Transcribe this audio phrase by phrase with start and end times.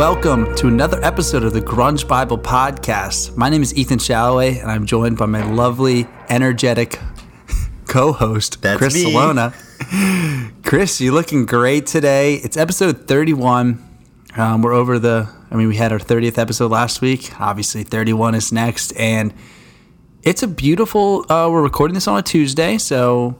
[0.00, 3.36] Welcome to another episode of the Grunge Bible Podcast.
[3.36, 6.98] My name is Ethan Shalloway, and I'm joined by my lovely, energetic
[7.86, 9.02] co-host, Chris me.
[9.02, 9.52] Salona.
[10.64, 12.36] Chris, you're looking great today.
[12.36, 13.86] It's episode 31.
[14.38, 15.28] Um, we're over the.
[15.50, 17.38] I mean, we had our 30th episode last week.
[17.38, 19.34] Obviously, 31 is next, and
[20.22, 21.30] it's a beautiful.
[21.30, 23.36] Uh, we're recording this on a Tuesday, so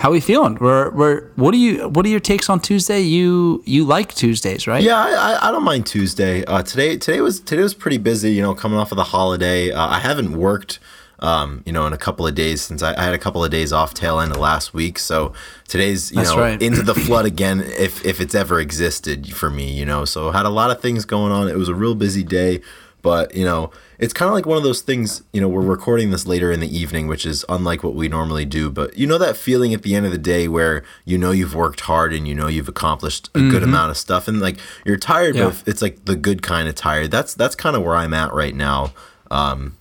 [0.00, 0.56] how are we feeling?
[0.58, 1.28] We're we're.
[1.36, 1.86] What do you?
[1.90, 3.00] What are your takes on Tuesday?
[3.00, 4.82] You you like Tuesdays, right?
[4.82, 6.42] Yeah, I, I, I don't mind Tuesday.
[6.46, 8.32] Uh, today today was today was pretty busy.
[8.32, 9.70] You know, coming off of the holiday.
[9.70, 10.78] Uh, I haven't worked.
[11.18, 13.50] Um, you know, in a couple of days since I, I had a couple of
[13.50, 14.98] days off tail end of last week.
[14.98, 15.34] So
[15.68, 16.62] today's you That's know right.
[16.62, 19.70] into the flood again, if if it's ever existed for me.
[19.70, 21.46] You know, so had a lot of things going on.
[21.46, 22.62] It was a real busy day.
[23.02, 25.22] But you know, it's kind of like one of those things.
[25.32, 28.44] You know, we're recording this later in the evening, which is unlike what we normally
[28.44, 28.70] do.
[28.70, 31.54] But you know that feeling at the end of the day where you know you've
[31.54, 34.96] worked hard and you know you've accomplished a good amount of stuff, and like you're
[34.96, 35.44] tired, Mm-hmm.
[35.44, 35.60] Yeah.
[35.64, 37.10] but it's like the good kind of tired.
[37.10, 38.92] That's that's kind of where I'm at right now.
[39.30, 39.76] Um,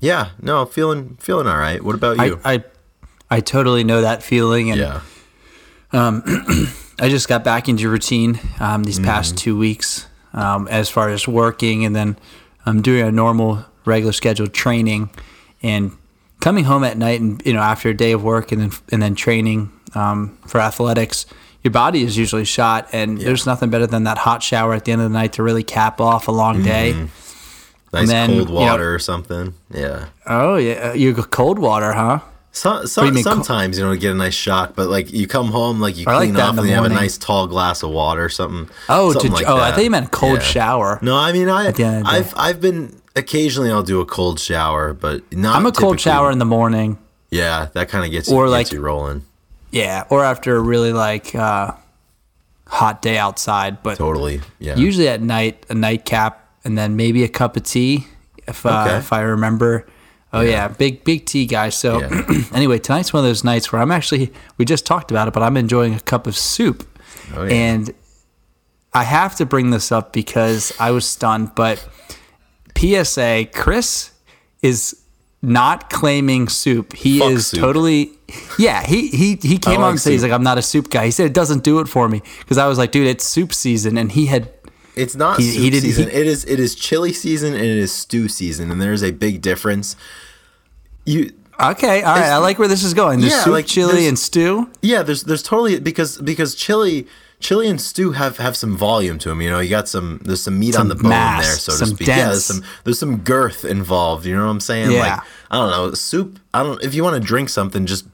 [0.00, 1.82] yeah, no, feeling feeling all right.
[1.82, 2.40] What about you?
[2.44, 2.64] I
[3.30, 5.00] I totally know that feeling, and yeah,
[5.92, 9.04] I just got back into routine um, these Mm-hmm.
[9.06, 12.16] past two weeks um, as far as working, and then
[12.66, 15.10] I'm doing a normal, regular scheduled training,
[15.62, 15.96] and
[16.40, 19.02] coming home at night, and you know after a day of work, and then and
[19.02, 21.26] then training um, for athletics.
[21.62, 24.90] Your body is usually shot, and there's nothing better than that hot shower at the
[24.90, 27.08] end of the night to really cap off a long day.
[27.92, 29.54] nice then, cold you know- water or something.
[29.70, 30.06] Yeah.
[30.26, 32.18] Oh yeah, you cold water, huh?
[32.54, 35.48] So, so, you co- sometimes you know get a nice shock, but like you come
[35.48, 37.82] home, like you I like clean that off and you have a nice tall glass
[37.82, 38.68] of water or something.
[38.90, 39.74] Oh, something to, like oh, I that.
[39.76, 40.44] thought you meant cold Yeah.
[40.44, 40.98] shower.
[41.00, 44.04] No, I mean I the end of the I've I've been occasionally I'll do a
[44.06, 45.56] cold shower, but not.
[45.56, 46.98] I'm a cold shower in the morning.
[47.30, 49.24] Yeah, that kind of gets you, Or gets like- you rolling.
[49.70, 51.72] Yeah, or after a really like uh,
[52.66, 54.42] hot day outside, but Totally.
[54.58, 54.76] Yeah.
[54.76, 58.06] usually at night a nightcap and then maybe a cup of tea
[58.46, 58.96] if uh, Okay.
[58.98, 59.86] if I remember.
[60.34, 61.68] Oh yeah, big big tea guy.
[61.68, 62.42] So Yeah.
[62.54, 65.42] anyway, tonight's one of those nights where I'm actually we just talked about it, but
[65.42, 66.88] I'm enjoying a cup of soup,
[67.36, 67.52] Oh, yeah.
[67.52, 67.94] and
[68.94, 71.54] I have to bring this up because I was stunned.
[71.54, 71.86] But
[72.76, 74.10] PSA, Chris
[74.62, 74.98] is
[75.42, 76.92] not claiming soup.
[76.94, 77.60] He Fuck is soup.
[77.60, 78.12] totally.
[78.58, 80.88] Yeah, he he he came like on and said he's like I'm not a soup
[80.90, 81.04] guy.
[81.04, 83.52] He said it doesn't do it for me because I was like, dude, it's soup
[83.52, 84.50] season, and he had
[84.94, 86.10] It's not He- soup he didn't- season.
[86.10, 89.10] he- it is it is chili season and it is stew season, and there's a
[89.10, 89.96] big difference.
[91.04, 92.24] You Okay, all right.
[92.30, 93.20] I like where this is going.
[93.20, 94.68] There's Yeah, soup, like, chili, and stew.
[94.80, 97.06] yeah, there's there's totally because because chili
[97.40, 99.40] chili and stew have have some volume to them.
[99.40, 101.84] You know, you got some there's some meat Some on the bone mass, there, so
[101.84, 102.08] to speak.
[102.08, 104.26] Yeah, there's some there's some girth involved.
[104.26, 104.90] You know what I'm saying?
[104.92, 105.00] Yeah.
[105.00, 105.20] Like
[105.50, 106.38] I don't know soup.
[106.52, 106.82] I don't.
[106.82, 108.06] If you want to drink something, just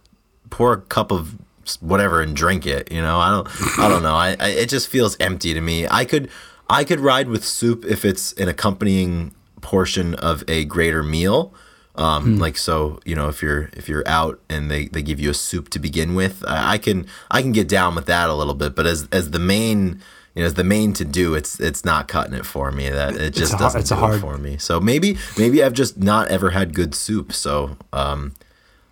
[0.50, 1.34] pour a cup of
[1.81, 2.91] whatever and drink it.
[2.93, 3.49] You know, I don't.
[3.78, 4.15] I don't know.
[4.15, 5.87] I, I it just feels empty to me.
[5.89, 6.28] I could
[6.71, 11.53] I could ride with soup if it's an accompanying portion of a greater meal.
[11.97, 12.41] Um, Hmm.
[12.41, 15.34] like so, you know, if you're if you're out and they, they give you a
[15.34, 18.55] soup to begin with, I, I can I can get down with that a little
[18.55, 18.77] bit.
[18.77, 20.01] But as as the main
[20.37, 22.89] you know, as the main to do, it's it's not cutting it for me.
[22.89, 24.59] That it just har- doesn't it's a do hard- it for me.
[24.59, 27.33] So maybe maybe I've just not ever had good soup.
[27.33, 28.33] So um,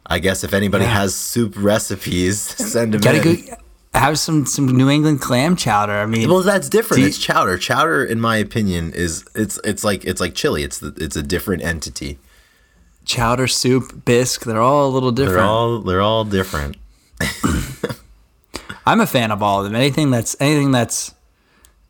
[0.06, 0.94] I guess if anybody Yeah.
[1.02, 2.40] has soup recipes,
[2.72, 3.46] send them Gotta in.
[3.46, 3.56] go
[3.98, 5.92] have some some New England clam chowder.
[5.92, 7.02] I mean, Well, that's different.
[7.02, 7.58] You- it's chowder.
[7.58, 10.62] Chowder, in my opinion, is it's it's like it's like chili.
[10.62, 12.18] It's the, it's a different entity.
[13.04, 14.44] chowder, soup, bisque.
[14.44, 15.36] They're all a little different.
[15.38, 16.76] They're all they're all different.
[18.86, 19.74] I'm a fan of all of them.
[19.74, 21.12] Anything that's anything that's.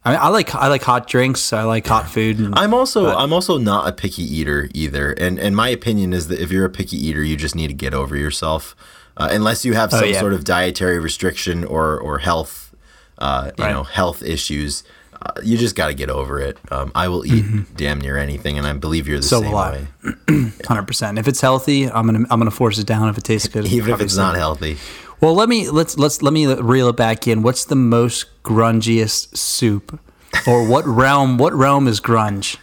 [0.04, 1.52] I mean, I like I like hot drinks.
[1.52, 2.38] I like hot food.
[2.38, 6.28] And, I'm also I'm also not a picky eater either, and and my opinion is
[6.28, 8.76] that if you're a picky eater, you just need to get over yourself,
[9.16, 10.20] uh, unless you have some Oh, yeah.
[10.20, 12.74] sort of dietary restriction or or health,
[13.18, 13.72] uh, you Right.
[13.72, 14.82] know, health issues.
[15.22, 16.58] Uh, you just got to get over it.
[16.70, 19.86] Um, I will eat damn near anything, and I believe you're the Mm-hmm.
[20.04, 21.18] So same way, Hundred percent.
[21.18, 23.08] If it's healthy, I'm gonna I'm gonna force it down.
[23.08, 24.76] If it tastes good, even if it's not healthy.
[25.22, 27.42] Well, let me let's let's let me reel it back in.
[27.42, 29.98] What's the most grungiest soup,
[30.46, 31.38] or what realm?
[31.38, 32.58] What realm is grunge?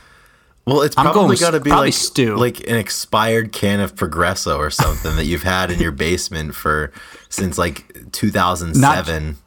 [0.65, 2.35] Well, it's I'm probably got to be like stew.
[2.37, 6.93] like an expired can of Progresso or something that you've had in your basement for
[7.27, 9.37] since like 2007.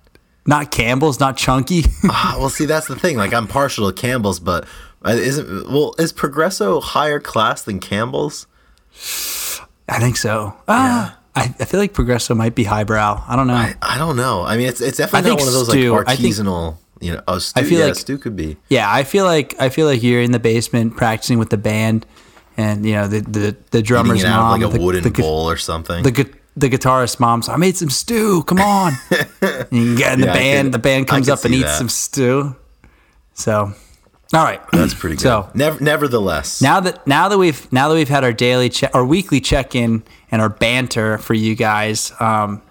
[0.49, 1.85] Not Campbell's, not Chunky.
[2.09, 3.17] Ah, well, see, that's the thing.
[3.17, 4.65] Like, I'm partial to Campbell's, but
[5.05, 8.47] uh, isn't well is Progresso higher class than Campbell's?
[9.89, 10.55] I think so.
[10.69, 13.23] Ah, I, I feel like Progresso might be highbrow.
[13.27, 13.55] I don't know.
[13.55, 14.43] I, I don't know.
[14.43, 16.77] I mean, it's it's definitely not one of those stew- like artisanal.
[17.01, 18.57] You know, oh, stew, feel yeah, like- stew could be.
[18.69, 22.07] yeah, I feel like I feel like you're in the basement practicing with the band,
[22.57, 25.49] and you know the the, the drummer's out mom, like a the, wooden the, bowl
[25.51, 26.03] or something.
[26.03, 27.49] the the guitarist mom's.
[27.51, 28.43] I made some stew.
[28.45, 28.93] Come on,
[29.43, 31.77] and, you get, in the Yeah, band could- the band comes up and eats that.
[31.79, 32.57] some stew.
[33.35, 33.73] So,
[34.33, 35.23] all right, That's pretty good.
[35.23, 38.91] So- Never, nevertheless, now that now that we've now that we've had our daily check
[38.95, 42.63] our weekly check in and our banter for you guys, um,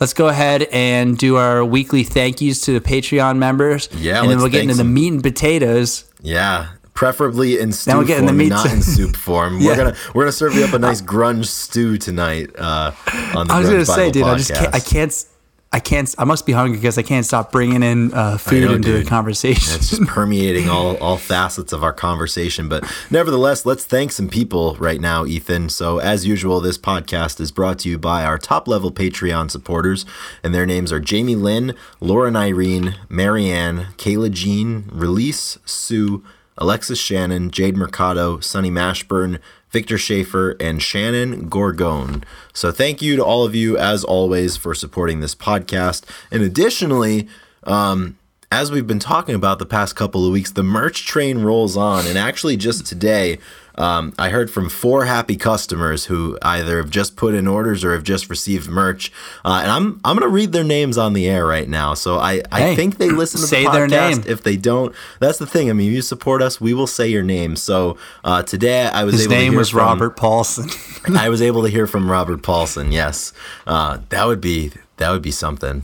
[0.00, 3.88] let's go ahead and do our weekly thank yous to the Patreon members.
[3.96, 6.04] Yeah, and then we'll get into the meat and potatoes.
[6.22, 9.58] yeah, preferably in stew we'll in form, the meat not in soup form.
[9.60, 9.68] Yeah.
[9.70, 12.50] We're gonna we're gonna serve you up a nice grunge stew tonight.
[12.56, 12.92] Uh,
[13.34, 15.24] on the I was Grunge gonna say, Bible dude, I just can't, I can't,
[15.74, 18.74] I can't, I must be hungry because I can't stop bringing in uh, food know,
[18.74, 19.08] into the dude.
[19.08, 19.74] conversation.
[19.74, 22.68] It's just permeating all, all facets of our conversation.
[22.68, 25.70] But nevertheless, let's thank some people right now, Ethan.
[25.70, 30.06] So, as usual, this podcast is brought to you by our top level Patreon supporters,
[30.44, 36.22] and their names are Jamie Lynn, Lauren Irene, Marianne, Kayla Jean, Release, Sue,
[36.56, 39.40] Alexis Shannon, Jade Mercado, Sunny Mashburn,
[39.74, 42.22] Victor Schaefer, and Shannon Gorgone.
[42.52, 46.04] So thank you to all of you, as always, for supporting this podcast.
[46.30, 47.26] And additionally,
[47.64, 48.16] um,
[48.52, 52.06] as we've been talking about the past couple of weeks, the merch train rolls on.
[52.06, 53.38] And actually, just today,
[53.76, 57.92] um, I heard from four happy customers who either have just put in orders or
[57.92, 59.10] have just received merch.
[59.44, 61.94] Uh, and I'm I'm gonna read their names on the air right now.
[61.94, 63.74] So I, I Hey, think they listen to say the podcast.
[63.74, 64.22] their name.
[64.26, 65.70] If they don't, that's the thing.
[65.70, 67.56] I mean, if you support us, we will say your name.
[67.56, 70.70] So uh, today, I was His able to name hear was from- Robert Paulson.
[71.16, 72.92] I was able to hear from Robert Paulson.
[72.92, 73.32] Yes,
[73.66, 75.82] uh, that would be that would be something.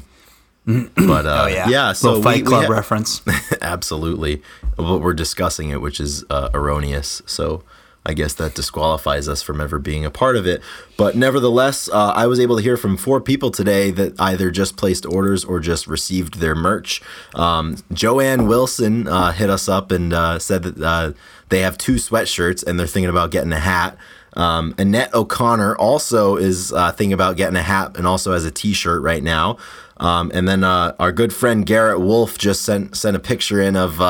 [0.67, 1.93] But uh, oh yeah, yeah.
[1.95, 3.23] So Little Fight we, we Club ha- reference.
[3.63, 4.41] absolutely.
[4.77, 7.23] But we're discussing it, which is uh, erroneous.
[7.27, 7.65] So
[8.05, 10.63] I guess that disqualifies us from ever being a part of it.
[10.97, 14.77] But nevertheless, uh, I was able to hear from four people today that either just
[14.77, 17.03] placed orders or just received their merch.
[17.35, 21.13] Um, Joanne Wilson uh, hit us up and uh, said that uh,
[21.51, 23.99] they have two sweatshirts and they're thinking about getting a hat.
[24.35, 28.51] Um, Annette O'Connor also is uh, thinking about getting a hat and also has a
[28.51, 29.59] T-shirt right now.
[29.99, 33.77] Um, and then uh, our good friend Garrett Wolf just sent sent a picture in
[33.77, 34.01] of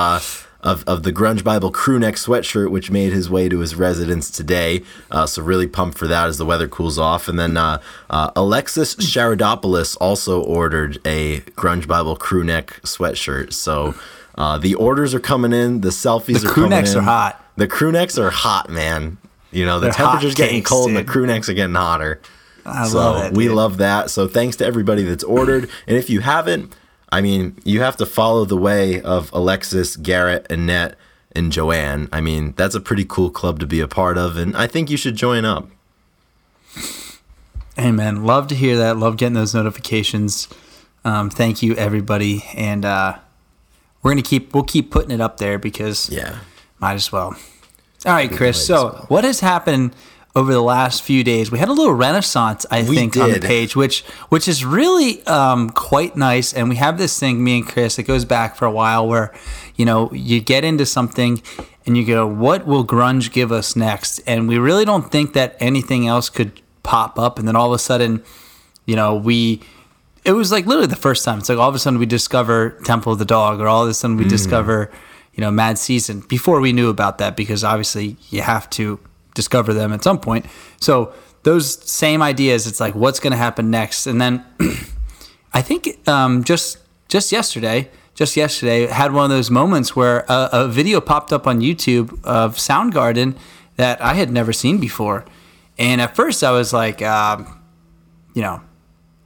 [0.63, 4.31] of, of the Grunge Bible crew neck sweatshirt, which made his way to his residence
[4.31, 4.83] today.
[5.11, 7.29] Uh, so really pumped for that as the weather cools off.
[7.29, 7.81] And then uh,
[8.11, 13.53] uh, Alexis Sharadopoulos also ordered a Grunge Bible crew neck sweatshirt.
[13.53, 13.95] So
[14.37, 15.81] uh, the orders are coming in.
[15.81, 16.99] The selfies The are crew coming necks in.
[16.99, 17.45] are hot.
[17.57, 19.19] The crew necks are hot, man.
[19.53, 21.09] You know the They're temperature's getting cakes, cold, and the dude.
[21.11, 22.21] crew necks are getting hotter.
[22.65, 23.37] I so love it.
[23.37, 24.11] we love that.
[24.11, 25.69] So thanks to everybody that's ordered.
[25.89, 26.75] And if you haven't,
[27.13, 30.97] I mean, you have to follow the way of Alexis, Garrett, Annette,
[31.33, 32.09] and Joanne.
[32.13, 34.91] I mean, that's a pretty cool club to be a part of, and I think
[34.91, 35.69] you should join up.
[37.77, 38.97] Hey man, love to hear that.
[38.97, 40.49] Love getting those notifications.
[41.05, 43.19] Um, thank you everybody, and uh,
[44.03, 46.39] we're gonna keep we'll keep putting it up there because Yeah.
[46.79, 47.37] might as well.
[48.07, 48.65] All right, Chris.
[48.67, 49.05] So well.
[49.09, 49.95] what has happened
[50.37, 51.51] over the last few days?
[51.51, 55.25] We had a little renaissance, I We think, on the page, which which is really
[55.27, 56.53] um, quite nice.
[56.53, 59.33] And we have this thing, me and Chris, it goes back for a while, where
[59.77, 61.43] you know you get into something
[61.87, 65.57] and you go, "What will grunge give us next?" And we really don't think that
[65.61, 68.23] anything else could pop up, and then all of a sudden,
[68.87, 69.61] you know, we.
[70.23, 71.39] It was like literally the first time.
[71.39, 73.89] It's like all of a sudden we discover Temple of the Dog, or all of
[73.89, 74.25] a sudden Mm.
[74.25, 74.91] we discover,
[75.35, 76.21] you know, Mad Season.
[76.29, 79.01] Before we knew about that, because obviously you have to
[79.35, 80.47] discover them at some point.
[80.81, 84.45] So those same ideas, it's like what's going to happen next, and then
[85.53, 90.49] I think um, just just yesterday, just yesterday, had one of those moments where a,
[90.53, 93.37] a video popped up on YouTube of Soundgarden
[93.77, 95.25] that I had never seen before,
[95.79, 97.61] and at first I was like, um,
[98.35, 98.63] you know.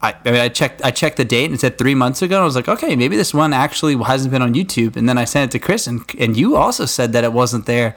[0.02, 0.84] I, I mean, I checked.
[0.84, 2.34] I checked the date and it said three months ago.
[2.34, 4.96] And I was like, okay, maybe this one actually hasn't been on YouTube.
[4.96, 7.64] And then I sent it to Chris, and and you also said that it wasn't
[7.64, 7.96] there.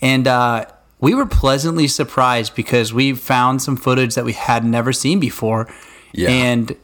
[0.00, 0.66] And uh,
[1.00, 5.68] we were pleasantly surprised because we found some footage that we had never seen before,
[6.12, 6.28] Yeah.
[6.30, 6.76] and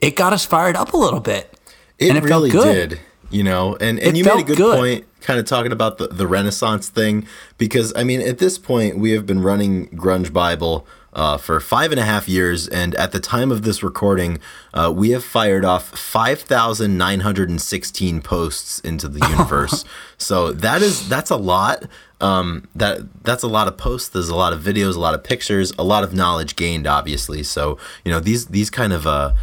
[0.00, 1.56] it got us fired up a little bit.
[1.98, 2.88] It, And it felt really good.
[2.90, 3.00] did.
[3.30, 4.76] You know, and, and It you made a good, good.
[4.78, 7.26] point kind of talking about the, the Renaissance thing
[7.56, 11.92] because I mean at this point we have been running Grunge Bible uh, for five
[11.92, 14.38] and a half years and at the time of this recording
[14.72, 19.84] uh, we have fired off 5,916 posts into the universe.
[20.16, 21.84] so that is that's a lot.
[22.20, 24.08] Um, that that's a lot of posts.
[24.08, 27.42] There's a lot of videos, a lot of pictures, a lot of knowledge gained, obviously.
[27.42, 29.34] So you know these these kind of uh,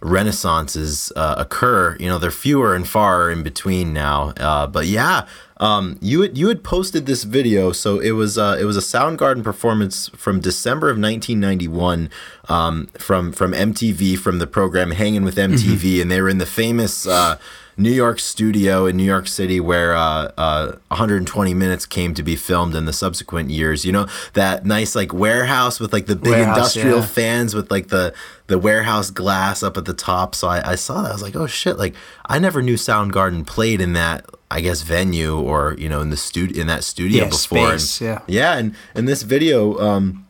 [0.00, 1.96] renaissances uh, occur.
[1.98, 4.32] You know, they're fewer and far in between now.
[4.36, 5.26] Uh, but yeah,
[5.60, 8.80] um, you had you had posted this video, so it was uh, it was a
[8.80, 12.10] Soundgarden performance from December of 1991
[12.48, 16.46] um, from from MTV from the program Hanging with MTV, and they were in the
[16.46, 17.06] famous.
[17.06, 17.38] Uh,
[17.78, 22.34] New York studio in New York City where uh, uh, 120 minutes came to be
[22.36, 23.84] filmed in the subsequent years.
[23.84, 27.06] You know that nice like warehouse with like the big Warehouse, industrial yeah.
[27.06, 28.12] fans with like the
[28.48, 30.34] the warehouse glass up at the top.
[30.34, 31.78] So I, I saw that I was like, oh shit!
[31.78, 31.94] Like
[32.26, 36.16] I never knew Soundgarden played in that I guess venue or you know in the
[36.16, 37.78] studio in that studio Yeah, before.
[37.78, 38.20] space, and, yeah.
[38.26, 40.26] yeah, and and this video, um,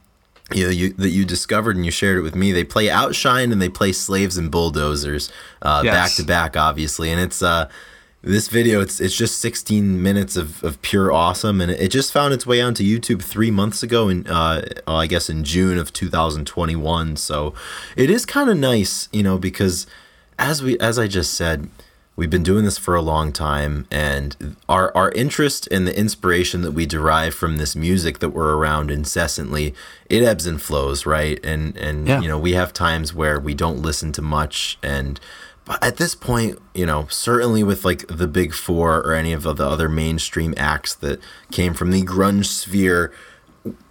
[0.54, 2.52] you know, you that you discovered and you shared it with me.
[2.52, 5.30] They play Outshined and they play Slaves and Bulldozers
[5.62, 5.94] uh, Yes.
[5.94, 7.68] back to back, obviously, and it's uh.
[8.20, 12.34] This video, it's it's just 16 minutes of, of pure awesome, and it, just found
[12.34, 17.16] its way onto YouTube three months ago, in uh, I guess in June of 2021.
[17.16, 17.54] So
[17.96, 19.86] it is kind of nice, you know, because
[20.36, 21.70] as we as I just said,
[22.18, 26.62] we've been doing this for a long time and our our interest and the inspiration
[26.62, 29.72] that we derive from this music that we're around incessantly
[30.10, 32.20] it ebbs and flows right and and Yeah.
[32.20, 35.20] you know we have times where we don't listen to much and
[35.64, 39.44] but at this point you know certainly with like the big 4 or any of
[39.44, 41.20] the other mainstream acts that
[41.52, 43.12] came from the grunge sphere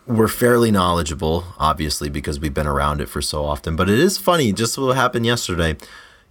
[0.06, 3.76] we're fairly knowledgeable, obviously, because we've been around it for so often.
[3.76, 5.76] But it is funny, just what happened yesterday.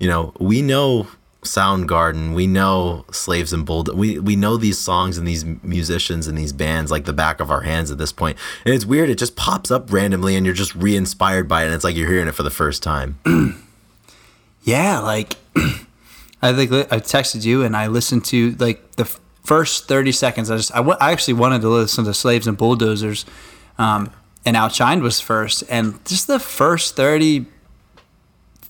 [0.00, 1.08] You know, we know
[1.46, 3.84] Soundgarden, we know Slaves and Bull.
[3.94, 7.50] We we know these songs and these musicians and these bands like the back of
[7.50, 8.36] our hands at this point.
[8.64, 11.66] And it's weird; it just pops up randomly, and you're just re-inspired by it.
[11.66, 13.18] And it's like you're hearing it for the first time.
[14.66, 15.36] Yeah, like
[16.42, 19.04] I think I texted you and I listened to like the
[19.44, 20.50] first thirty seconds.
[20.50, 23.24] I just I I actually wanted to listen to Slaves and Bulldozers,
[23.78, 24.10] um,
[24.44, 27.46] and Outshined was first, and just the first thirty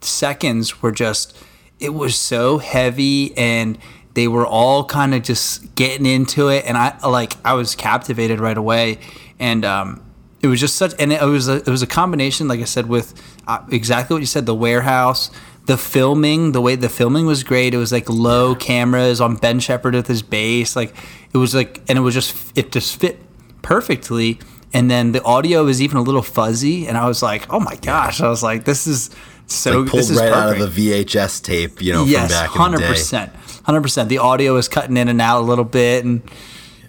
[0.03, 1.35] seconds were just
[1.81, 3.79] it was so heavy and
[4.15, 8.41] they were all kind of just getting into it and i like i was captivated
[8.41, 8.99] right away.
[9.39, 10.03] And um
[10.43, 12.89] it was just such and it was a, it was a combination like i said
[12.89, 13.15] with
[13.47, 15.31] uh, exactly what you said the warehouse
[15.67, 17.75] the filming the way the filming was great.
[17.75, 20.95] It was like low cameras on ben shepherd with his bass like
[21.33, 23.21] it was like and it was just it just fit
[23.63, 24.39] perfectly.
[24.73, 27.77] And then the audio was even a little fuzzy and i was like oh my
[27.77, 28.21] gosh.
[28.21, 29.11] I was like this is
[29.47, 30.61] so like pulled this is right perfect.
[30.61, 32.89] out of the VHS tape, you know, yes from back in hundred the day.
[32.89, 33.33] percent
[33.65, 36.23] hundred percent the audio is cutting in and out a little bit and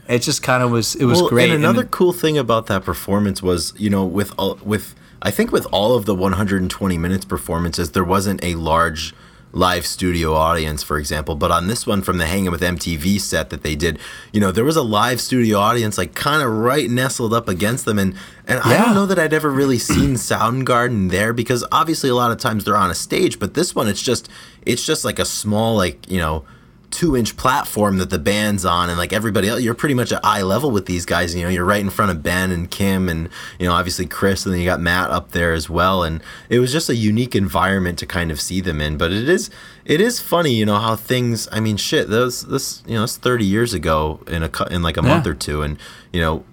[0.08, 2.68] it just kind of was it was well, great And another then- cool thing about
[2.68, 6.98] that performance was, you know, with all, with I think with all of the 120
[6.98, 9.14] minutes performances, there wasn't a large
[9.54, 11.36] live studio audience, for example.
[11.36, 14.00] But on this one from the Hanging with MTV set that they did,
[14.32, 17.86] you know, there was a live studio audience like kind of right nestled up against
[17.86, 22.10] them, and and I don't know that I'd ever really seen Soundgarden there because obviously
[22.10, 24.30] a lot of times they're on a stage, but this one it's just
[24.66, 26.46] it's just like a small like you know
[26.90, 30.24] two inch platform that the band's on and like everybody else you're pretty much at
[30.24, 33.10] eye level with these guys you know you're right in front of ben and kim
[33.10, 33.30] and
[33.60, 36.60] you know obviously chris and then you got matt up there as well and it
[36.60, 39.50] was just a unique environment to kind of see them in but it is
[39.84, 43.18] it is funny you know how things i mean shit those this you know it's
[43.18, 45.78] 30 years ago in a in like a month or two and
[46.14, 46.46] you know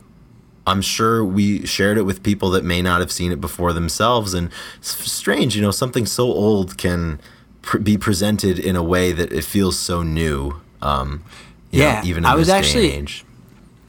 [0.66, 4.32] I'm sure we shared it with people that may not have seen it before themselves,
[4.32, 4.48] and
[4.78, 7.20] it's strange, you know, something so old can
[7.64, 10.60] pr- be presented in a way that it feels so new.
[10.82, 11.22] Um,
[11.70, 13.24] you know, Yeah, even in I was this actually- and age.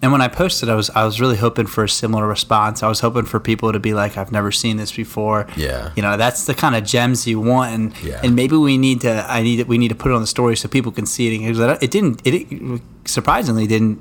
[0.02, 2.84] And when I posted, I was I was really hoping for a similar response.
[2.84, 5.90] I was hoping for people to be like, "I've never seen this before." Yeah.
[5.96, 8.20] you know, that's the kind of gems you want, and Yeah.
[8.24, 9.26] and maybe we need to.
[9.28, 11.40] I need we need to put it on the story so people can see it.
[11.40, 12.22] Because it didn't.
[12.24, 14.00] It surprisingly didn't.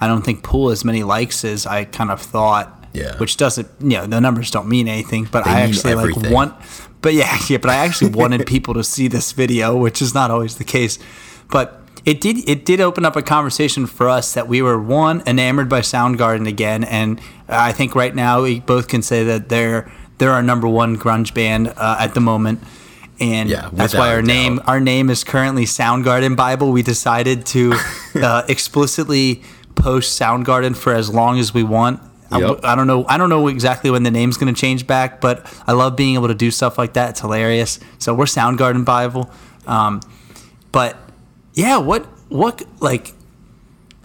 [0.00, 2.86] I don't think pull as many likes as I kind of thought.
[2.92, 3.16] Yeah.
[3.18, 3.68] Which doesn't.
[3.80, 5.28] You know, the numbers don't mean anything.
[5.30, 6.54] But They I actually like want.
[7.04, 7.58] But yeah, yeah.
[7.58, 10.98] But I actually wanted people to see this video, which is not always the case.
[11.50, 15.22] But it did it did open up a conversation for us that we were one
[15.26, 19.92] enamored by Soundgarden again, and I think right now we both can say that they're
[20.18, 22.60] they're our number one grunge band uh, at the moment.
[23.20, 26.72] And Yeah, that's why our name our name is currently Soundgarden Bible.
[26.72, 27.74] We decided to
[28.16, 29.42] uh, explicitly
[29.74, 32.00] post Soundgarden for as long as we want.
[32.34, 32.60] I- Yep.
[32.64, 33.04] I, don't know.
[33.08, 36.14] I don't know exactly when the name's going to change back, but I love being
[36.14, 37.10] able to do stuff like that.
[37.10, 37.78] It's hilarious.
[37.98, 39.30] So we're Soundgarden Bible.
[39.66, 40.00] Um,
[40.72, 40.96] but
[41.54, 43.12] yeah, what what like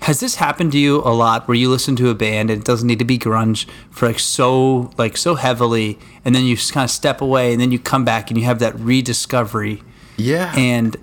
[0.01, 2.65] has this happened to you a lot where you listen to a band and it
[2.65, 6.71] doesn't need to be grunge for like so like so heavily and then you just
[6.71, 9.83] kind of step away and then you come back and you have that rediscovery
[10.15, 10.53] Yeah.
[10.55, 10.95] and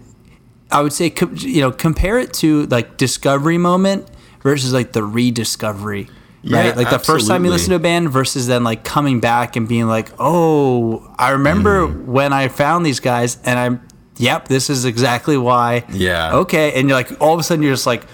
[0.71, 4.09] I would say you know compare it to like discovery moment
[4.43, 6.09] versus like the rediscovery
[6.49, 9.21] Yeah, right like the first time you listen to a band versus then like coming
[9.21, 12.05] back and being like oh I remember Mm.
[12.07, 13.81] when I found these guys and I'm
[14.17, 16.37] yep this is exactly why Yeah.
[16.37, 18.05] okay and you're like all of a sudden you're just like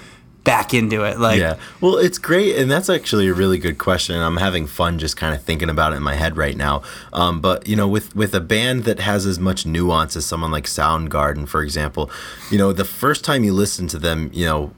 [0.45, 1.55] back into it like yeah.
[1.81, 4.17] Well, it's great, and that's actually a really good question.
[4.17, 6.83] and I'm having fun just kind of thinking about it in my head right now.
[7.13, 10.51] Um, but you know, with with a band that has as much nuance as someone
[10.51, 12.11] like Soundgarden, for example,
[12.51, 14.73] you know, the first time you listen to them, you know,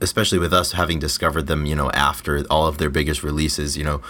[0.00, 3.84] especially with us having discovered them, you know, after all of their biggest releases, you
[3.84, 4.00] know.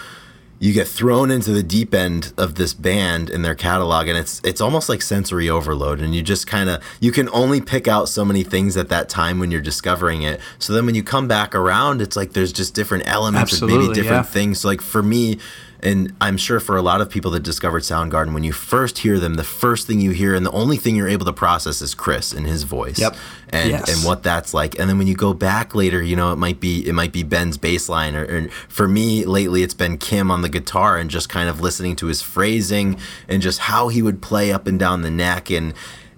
[0.59, 4.41] you get thrown into the deep end of this band in their catalog and it's
[4.43, 8.09] it's almost like sensory overload and you just kind of you can only pick out
[8.09, 11.27] so many things at that time when you're discovering it so then when you come
[11.27, 14.31] back around it's like there's just different elements Absolutely, of maybe different yeah.
[14.31, 15.37] things so like for me
[15.83, 19.19] and I'm sure for a lot of people that discovered Soundgarden, when you first hear
[19.19, 21.93] them, the first thing you hear and the only thing you're able to process is
[21.93, 23.15] Chris and his voice, Yep.
[23.49, 23.95] and Yes.
[23.95, 24.77] and what that's like.
[24.79, 27.23] And then when you go back later, you know, it might be it might be
[27.23, 31.09] Ben's bass line, or, or for me lately, it's been Kim on the guitar and
[31.09, 34.79] just kind of listening to his phrasing and just how he would play up and
[34.79, 35.73] down the neck and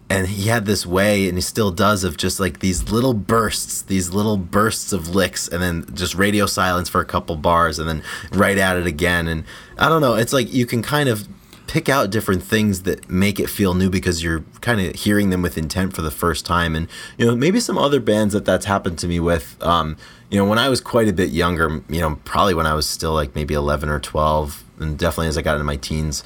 [0.10, 3.84] and he had this way and he still does of just like these little bursts
[3.84, 7.88] these little bursts of licks and then just radio silence for a couple bars and
[7.88, 8.02] then
[8.32, 9.44] right at it again and
[9.78, 11.28] i don't know it's like you can kind of
[11.68, 15.44] pick out different things that make it feel new because you're kind of hearing them
[15.44, 16.88] with intent for the first time and
[17.18, 19.96] you know maybe some other bands that that's happened to me with um,
[20.32, 22.90] you know when i was quite a bit younger you know probably when i was
[22.90, 26.24] still like maybe 11 or 12 and definitely as i got into my teens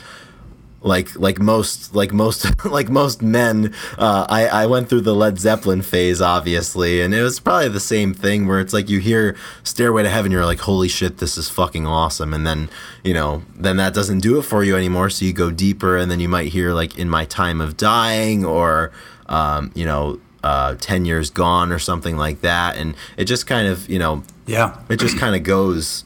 [0.84, 5.40] like like most like most like most men uh, I, I went through the led
[5.40, 9.36] zeppelin phase obviously and it was probably the same thing where it's like you hear
[9.64, 12.70] stairway to heaven you're like holy shit this is fucking awesome and then
[13.04, 16.12] you know then that doesn't do it for you anymore so you go deeper and
[16.12, 18.92] then you might hear like in my time of dying or
[19.28, 23.70] um, you know uh, 10 years gone or something like that and it just kind
[23.70, 24.78] of you know Yeah.
[24.90, 26.04] it just kind of goes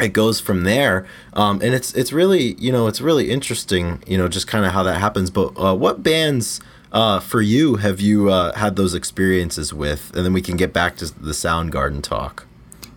[0.00, 4.16] it goes from there um, and it's it's really you know it's really interesting you
[4.18, 6.60] know just kind of how that happens but uh, what bands
[6.92, 10.72] uh, for you have you uh, had those experiences with and then we can get
[10.72, 12.46] back to the soundgarden talk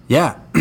[0.08, 0.38] Yeah.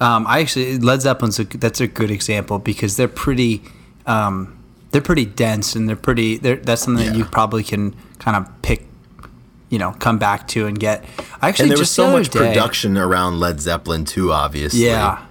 [0.00, 3.62] um, I actually Led Zeppelin's a, that's a good example because they're pretty
[4.06, 4.58] um,
[4.90, 8.62] they're pretty dense and they're pretty they're, that's something that you probably can kind of
[8.62, 8.86] pick
[9.70, 11.04] you know come back to and get.
[11.40, 14.84] I actually and there was just so much day- production around led zeppelin too obviously
[14.86, 15.24] Yeah.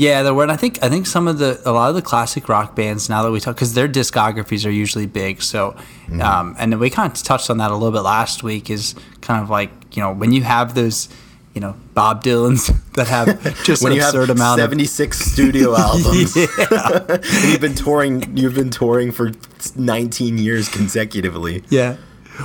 [0.00, 0.42] Yeah, there were.
[0.44, 3.08] And I think I think some of the a lot of the classic rock bands
[3.10, 5.42] now that we talk because their discographies are usually big.
[5.42, 5.74] So,
[6.08, 6.22] Mm-hmm.
[6.22, 8.70] um, and we kind of touched on that a little bit last week.
[8.70, 11.08] Is kind of like you know when you have those,
[11.54, 13.26] you know, Bob Dylan's that have
[13.64, 18.70] just when an absurd amount of 76 studio albums and you've been touring you've been
[18.70, 19.32] touring for
[19.76, 21.96] 19 years consecutively Yeah.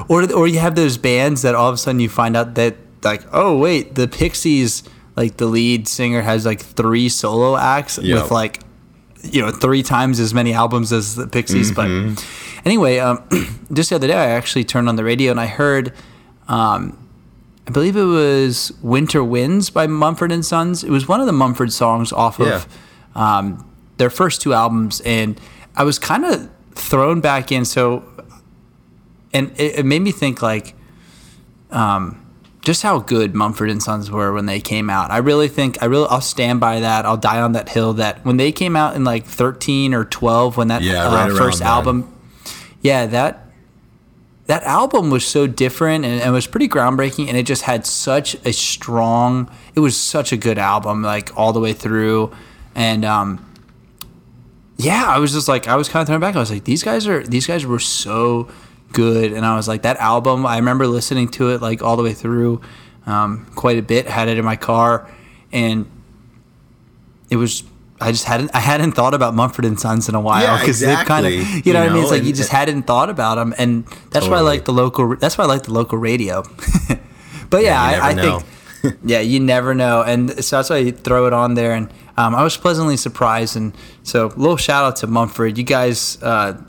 [0.09, 2.75] Or or you have those bands that all of a sudden you find out that
[3.03, 4.83] like oh wait the Pixies
[5.15, 8.15] like the lead singer has like three solo acts Yeah.
[8.21, 8.59] with like
[9.23, 11.71] you know three times as many albums as the Pixies.
[11.71, 12.13] Mm-hmm.
[12.15, 12.25] But
[12.65, 13.23] anyway, um,
[13.73, 15.93] just the other day I actually turned on the radio and I heard.
[16.47, 16.97] Um,
[17.67, 20.83] I believe it was "Winter Winds" by Mumford and Sons.
[20.83, 22.57] It was one of the Mumford songs off Yeah.
[22.57, 22.67] of
[23.15, 25.39] um, their first two albums, and
[25.75, 27.65] I was kind of thrown back in.
[27.65, 28.03] So
[29.33, 30.75] and it, it made me think like
[31.71, 32.23] um,
[32.65, 35.11] just how good Mumford and Sons were when they came out.
[35.11, 37.05] I really think I really I'll stand by that.
[37.05, 37.93] I'll die on that hill.
[37.93, 41.31] That when they came out in like thirteen or twelve, when that Yeah, uh, right
[41.31, 42.11] first album,
[42.81, 43.47] yeah, that
[44.47, 48.35] that album was so different and, and was pretty groundbreaking, and it just had such
[48.45, 49.49] a strong.
[49.75, 52.35] It was such a good album, like all the way through,
[52.73, 53.45] and um,
[54.77, 56.35] yeah, I was just like, I was kind of thrown back.
[56.35, 58.49] I was like, these guys are, these guys were so
[58.95, 60.45] good, and I was like, that album.
[60.45, 62.61] I remember listening to it like all the way through,
[63.05, 64.07] um, quite a bit.
[64.07, 65.07] Had it in my car,
[65.51, 65.85] and
[67.29, 67.63] it was.
[68.01, 68.51] I just hadn't.
[68.53, 71.39] I hadn't thought about Mumford and Sons in a while Yeah, they've kind of, you
[71.39, 72.01] know, You what I mean.
[72.01, 74.73] It's know, like you just hadn't thought about them, and that's why I like the
[74.73, 75.15] local.
[75.15, 76.43] That's why I like the local radio.
[77.49, 78.45] but yeah, never I, I think
[79.05, 81.73] yeah, you never know, and so that's why you throw it on there.
[81.73, 85.57] And um, I was pleasantly surprised, and so little shout out to Mumford.
[85.57, 86.61] You guys, uh,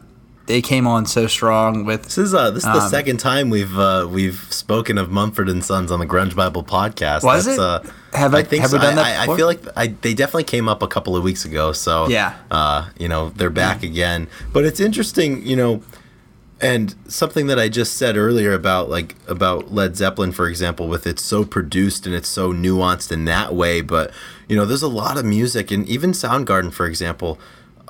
[0.46, 2.04] they came on so strong with.
[2.04, 5.48] This is uh, this is the Um, second time we've uh, we've spoken of Mumford
[5.48, 7.22] and Sons on the Grunge Bible podcast.
[7.24, 7.58] Was it?
[7.58, 7.80] Uh,
[8.12, 10.82] Have I- have we done that I, I, feel like I, they definitely came up
[10.82, 11.72] a couple of weeks ago.
[11.72, 12.34] So Yeah.
[12.50, 14.28] uh, you know they're back again.
[14.52, 15.82] But it's interesting, you know,
[16.60, 21.06] and something that I just said earlier about like about Led Zeppelin, for example, with
[21.06, 23.80] it's so produced and it's so nuanced in that way.
[23.82, 24.10] But
[24.48, 27.38] you know, there's a lot of music, and even Soundgarden, for example,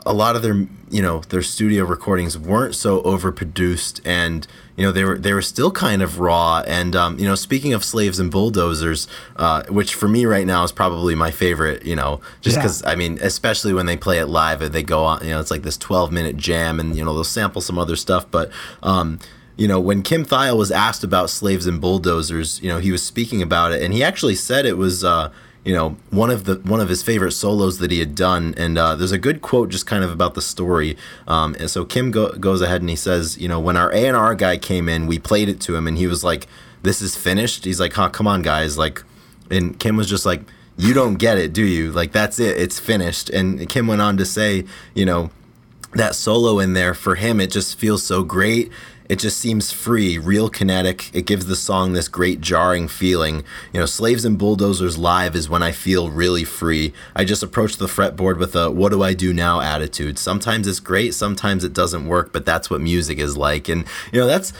[0.07, 4.93] a lot of their you know their studio recordings weren't so overproduced, and you know
[4.93, 6.63] they were they were still kind of raw.
[6.67, 10.65] And um, you know, speaking of slaves and bulldozers, uh, which for me right now
[10.65, 11.85] is probably my favorite.
[11.85, 12.63] You know, just Yeah.
[12.63, 15.23] because I mean, especially when they play it live, and they go on.
[15.25, 17.97] You know, it's like this 12 minute jam, and you know they'll sample some other
[17.97, 18.51] stuff, but.
[18.83, 19.19] Um,
[19.59, 23.03] you know, when Kim Thayil was asked about slaves and bulldozers, you know, he was
[23.03, 25.31] speaking about it, and he actually said it was, uh,
[25.67, 28.55] you know, one of the one of his favorite solos that he had done.
[28.57, 30.97] And uh, there's a good quote just kind of about the story.
[31.27, 34.07] Um, and so Kim go- goes ahead and he says, you know, when our A
[34.07, 36.47] and R guy came in, we played it to him, and he was like,
[36.83, 39.03] "This is finished." He's like, "Huh, come on, guys!" Like,
[39.51, 40.43] and Kim was just like,
[40.79, 41.91] you don't get it, do you?
[41.91, 42.57] Like that's it.
[42.59, 43.31] It's finished.
[43.31, 45.31] And Kim went on to say, you know,
[45.95, 48.71] that solo in there for him, it just feels so great.
[49.09, 51.11] It just seems free, real kinetic.
[51.15, 53.45] It gives the song this great jarring feeling.
[53.73, 56.93] You know, Slaves and Bulldozers live is when I feel really free.
[57.15, 60.19] I just approach the fretboard with a what do I do now attitude.
[60.19, 63.69] Sometimes it's great, sometimes it doesn't work, but that's what music is like.
[63.69, 64.53] And you know, that's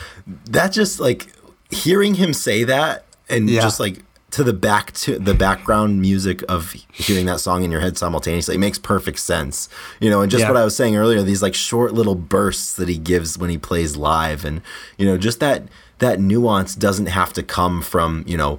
[0.47, 1.27] that just like
[1.71, 3.63] hearing him say that and Yeah.
[3.63, 7.81] just like to the back to the background music of hearing that song in your
[7.81, 9.69] head simultaneously it makes perfect sense
[10.01, 10.49] you know and just Yeah.
[10.51, 13.57] what i was saying earlier these like short little bursts that he gives when he
[13.59, 14.61] plays live and
[14.99, 15.63] you know just that
[16.01, 18.59] that nuance doesn't have to come from you know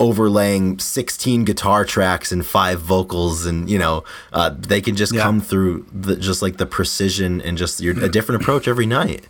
[0.00, 5.22] overlaying 16 guitar tracks and five vocals and you know uh, they can just Yeah.
[5.22, 9.28] come through the, just like the precision and just your, a different approach every night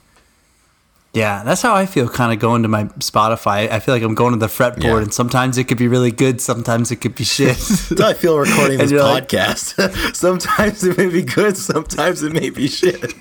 [1.15, 3.71] Yeah, that's how I feel kind of going to my Spotify.
[3.71, 4.99] I feel like I'm going to the fretboard, Yeah.
[4.99, 7.57] and sometimes it could be really good, sometimes it could be shit.
[7.59, 10.15] That's how I feel recording this you're like- podcast.
[10.17, 13.15] sometimes it may be good, sometimes it may be shit.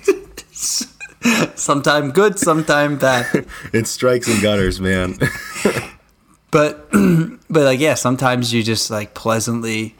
[1.54, 3.46] sometime good, sometime bad.
[3.72, 5.18] It strikes and gutters, man.
[6.50, 9.94] But but like yeah, sometimes you just like pleasantly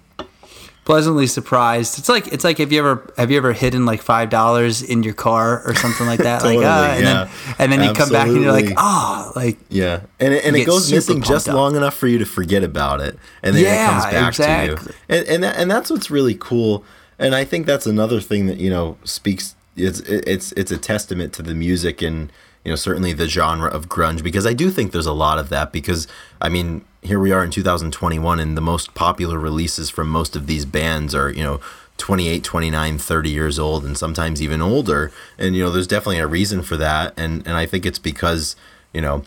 [0.84, 1.98] pleasantly surprised.
[1.98, 5.02] It's like it's like have you ever have you ever hidden like five dollars in
[5.02, 6.42] your car or something like that?
[6.42, 7.24] Totally, like ah, and yeah.
[7.24, 8.76] then and then you come back and you're like Absolutely.
[8.78, 11.54] ah, like yeah, and it, and it goes missing just up.
[11.54, 14.28] long enough for you to forget about it, and then Yeah, it comes back to
[14.28, 14.94] exactly.
[15.08, 15.16] you.
[15.16, 16.84] And and that, and that's what's really cool.
[17.18, 19.54] And I think that's another thing that you know speaks.
[19.76, 22.30] It's it's it's a testament to the music and
[22.64, 25.48] you know certainly the genre of grunge because I do think there's a lot of
[25.50, 26.08] that because
[26.40, 30.46] I mean here we are in 2021 and the most popular releases from most of
[30.46, 31.60] these bands are you know
[31.98, 35.12] 28 29 30 years old and sometimes even older.
[35.38, 38.56] And you know there's definitely a reason for that and and I think it's because
[38.92, 39.22] you know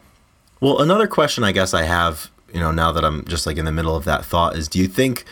[0.60, 3.66] well another question I guess I have you know now that I'm just like in
[3.66, 5.26] the middle of that thought is do you think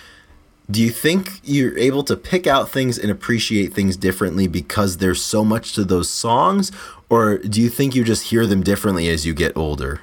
[0.70, 5.22] do you think you're able to pick out things and appreciate things differently because there's
[5.22, 6.72] so much to those songs
[7.10, 10.02] or do you think you just hear them differently as you get older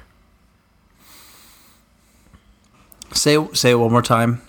[3.13, 4.41] say say it one more time.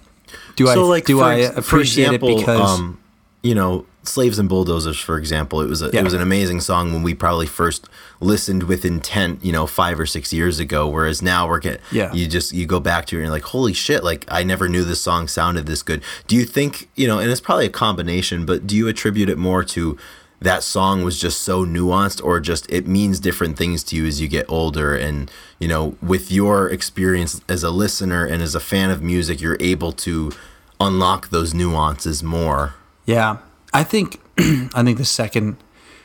[0.57, 2.99] Do I like, do I appreciate example, it because um,
[3.43, 6.01] you know slaves and bulldozers for example it was a, Yeah.
[6.01, 7.89] it was an amazing song when we probably first
[8.21, 12.13] listened with intent you know five or six years ago whereas now we're get Yeah.
[12.13, 14.69] you just you go back to it and you're like holy shit like i never
[14.69, 17.71] knew this song sounded this good do you think you know and it's probably a
[17.71, 19.97] combination but do you attribute it more to
[20.41, 24.21] that song was just so nuanced or just it means different things to you as
[24.21, 24.95] you get older.
[24.95, 29.41] And you know with your experience as a listener and as a fan of music
[29.41, 30.33] you're able to
[30.81, 32.75] unlock those nuances more.
[33.07, 33.39] Yeah,
[33.73, 35.57] I think I think the second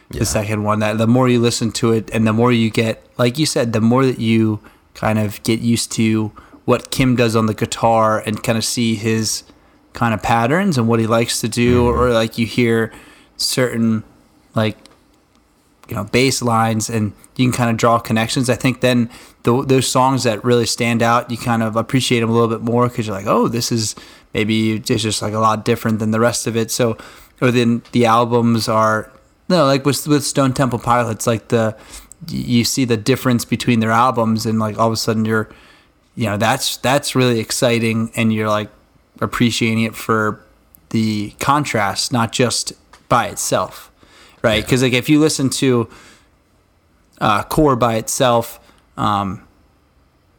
[0.09, 3.03] the second one that the more you listen to it and the more you get
[3.17, 4.59] like you said the more that you
[4.95, 6.31] kind of get used to
[6.65, 9.43] what Kim does on the guitar and kind of see his
[9.93, 11.99] kind of patterns and what he likes to do mm-hmm.
[11.99, 12.91] or like you hear
[13.37, 14.03] certain
[14.59, 14.77] like
[15.87, 18.49] you know bass lines and you can kind of draw connections.
[18.49, 19.09] I think then
[19.43, 22.61] the, those songs that really stand out you kind of appreciate them a little bit
[22.61, 23.95] more because you're like oh this is
[24.33, 26.71] maybe it's just like a lot different than the rest of it.
[26.71, 26.97] So
[27.41, 29.11] or then the albums are
[29.47, 31.75] no like with, with stone temple pilots like the
[32.27, 35.49] you see the difference between their albums and like all of a sudden you're
[36.15, 38.69] you know that's that's really exciting and you're like
[39.21, 40.43] appreciating it for
[40.89, 42.73] the contrast not just
[43.07, 43.88] by itself
[44.41, 44.63] right?
[44.63, 45.89] Because like if you listen to
[47.21, 48.59] uh, core by itself
[48.97, 49.45] um,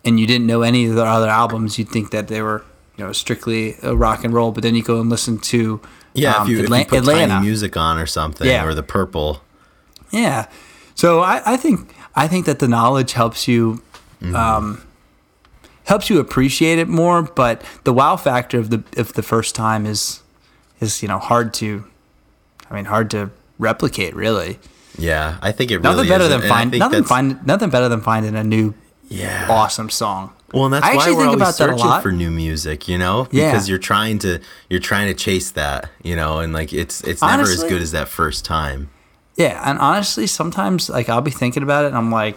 [0.04, 2.64] and you didn't know any of their other albums you'd think that they were
[2.96, 5.80] you know strictly rock and roll but then you go and listen to
[6.14, 7.34] yeah um, if, you, if you put atlanta.
[7.34, 8.64] tiny music on or something Yeah.
[8.64, 9.42] or the purple.
[10.10, 10.46] Yeah.
[10.94, 13.82] So I, I think I think that the knowledge helps you
[14.34, 14.82] um,
[15.84, 19.86] helps you appreciate it more, but the wow factor of the of the first time
[19.86, 20.22] is
[20.80, 21.84] is you know hard to
[22.70, 23.30] I mean hard to
[23.61, 24.59] replicate really.
[24.99, 26.31] yeah i think it Nothing really better is.
[26.31, 28.75] than find nothing find nothing better than finding a new
[29.09, 30.33] yeah awesome song.
[30.53, 32.99] Well, and that's I why actually we're think always about searching for new music, you
[32.99, 33.51] know, Yeah.
[33.53, 37.23] because you're trying to you're trying to chase that, you know, and like it's it's
[37.23, 38.90] never as good as that first time.
[39.37, 42.37] Yeah, and honestly, sometimes like I'll be thinking about it, and I'm like,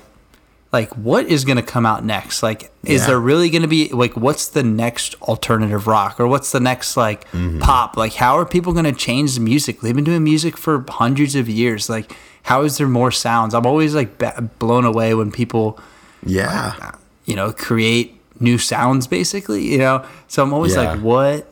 [0.74, 2.42] like what is going to come out next?
[2.44, 3.08] Like, is Yeah.
[3.08, 6.98] there really going to be like what's the next alternative rock or what's the next
[6.98, 7.60] like Mm-hmm.
[7.60, 7.96] pop?
[7.96, 9.82] Like, how are people going to change the music?
[9.82, 11.90] They've been doing music for hundreds of years.
[11.90, 12.12] Like,
[12.44, 13.54] how is there more sounds?
[13.54, 14.18] I'm always like
[14.60, 15.80] blown away when people
[16.26, 16.92] Yeah,
[17.26, 19.72] you know create new sounds, basically.
[19.72, 20.94] You know, so I'm always Yeah.
[20.94, 21.48] like, what?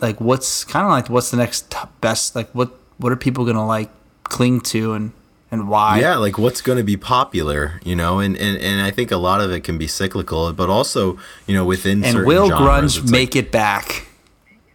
[0.00, 2.34] Like, what's kind of like what's the next best?
[2.34, 3.90] Like, what what are people going to like
[4.24, 5.12] cling to and
[5.54, 5.98] and why?
[6.00, 9.16] yeah, like what's going to be popular, you know, and, and and I think a
[9.16, 12.68] lot of it can be cyclical, but also you know within And certain will genres,
[12.68, 14.08] grunge it's like- make it back?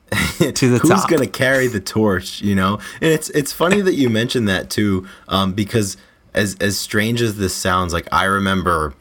[0.39, 1.08] to the who's top.
[1.10, 5.08] to carry the torch you know and it's it's funny that you mentioned that too
[5.28, 5.98] um, because
[6.34, 8.96] as as strange as this sounds like i remember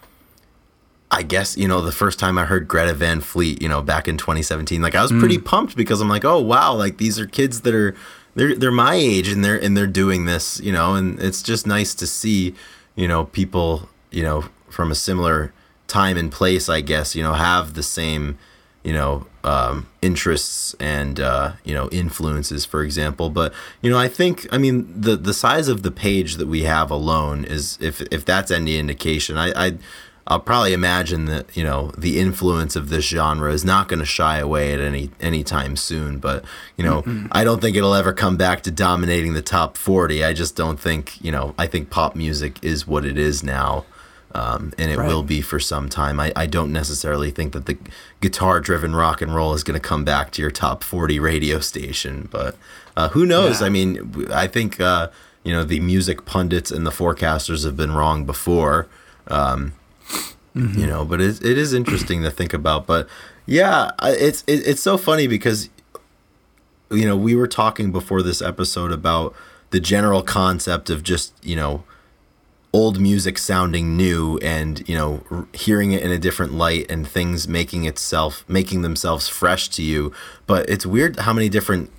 [1.11, 4.09] I guess you know the first time I heard Greta Van Fleet, you know, back
[4.09, 7.27] in 2017, like I was pretty pumped because I'm like, oh wow, like these are
[7.27, 7.97] kids that are
[8.39, 11.67] they're they're my age and they're and they're doing this, you know, and it's just
[11.67, 12.55] nice to see,
[12.95, 15.53] you know, people, you know, from a similar
[15.89, 18.39] time and place, I guess, you know, have the same,
[18.85, 23.29] you know, um, interests and uh, you know influences, for example.
[23.29, 26.63] But you know, I think, I mean, the the size of the page that we
[26.63, 29.67] have alone is, if if that's any indication, I.
[29.67, 29.79] I
[30.31, 34.05] I'll probably imagine that you know the influence of this genre is not going to
[34.05, 36.19] shy away at any any time soon.
[36.19, 36.45] But
[36.77, 40.23] you know, mm I don't think it'll ever come back to dominating the top forty.
[40.23, 41.55] I just don't think you know.
[41.59, 43.87] I think pop music is what it is now,
[44.35, 45.09] um, and it right.
[45.09, 46.21] will be for some time.
[46.21, 47.79] I, I don't necessarily think that the
[48.21, 51.59] guitar driven rock and roll is going to come back to your top forty radio
[51.59, 52.29] station.
[52.31, 52.55] But
[52.99, 53.63] uh, who knows?
[53.63, 53.69] Yeah.
[53.69, 55.09] I mean, I think uh,
[55.43, 58.89] you know the music pundits and the forecasters have been wrong before.
[59.29, 59.73] Um,
[60.55, 60.79] mm-hmm.
[60.79, 61.05] you know.
[61.05, 62.87] But it, it is interesting to think about.
[62.87, 63.09] But
[63.47, 65.71] yeah, it's it, it's so funny because
[66.91, 69.35] you know we were talking before this episode about
[69.71, 71.85] the general concept of just you know
[72.73, 77.49] old music sounding new and you know hearing it in a different light and things
[77.49, 80.13] making itself making themselves fresh to you
[80.47, 81.91] but it's weird how many different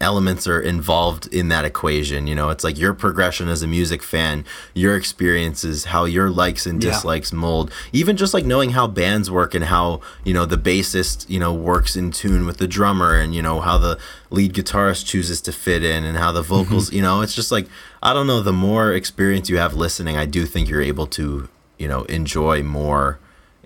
[0.00, 2.26] elements are involved in that equation.
[2.26, 6.66] You know, it's like your progression as a music fan, your experiences, how your likes
[6.66, 7.38] and dislikes yeah.
[7.38, 11.40] mold, even just like knowing how bands work and how, you know, the bassist, you
[11.40, 13.98] know, works in tune with the drummer and, you know, how the
[14.30, 16.96] lead guitarist chooses to fit in and how the vocals, mm-hmm.
[16.96, 17.66] you know, it's just like,
[18.02, 21.48] I don't know, the more experience you have listening, I do think you're able to,
[21.78, 23.18] you know, enjoy more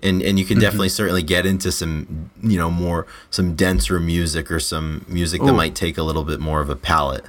[0.03, 0.61] and and you can mm-hmm.
[0.61, 5.47] definitely certainly get into some you know more some denser music or some music Ooh.
[5.47, 7.25] that might take a little bit more of a palette.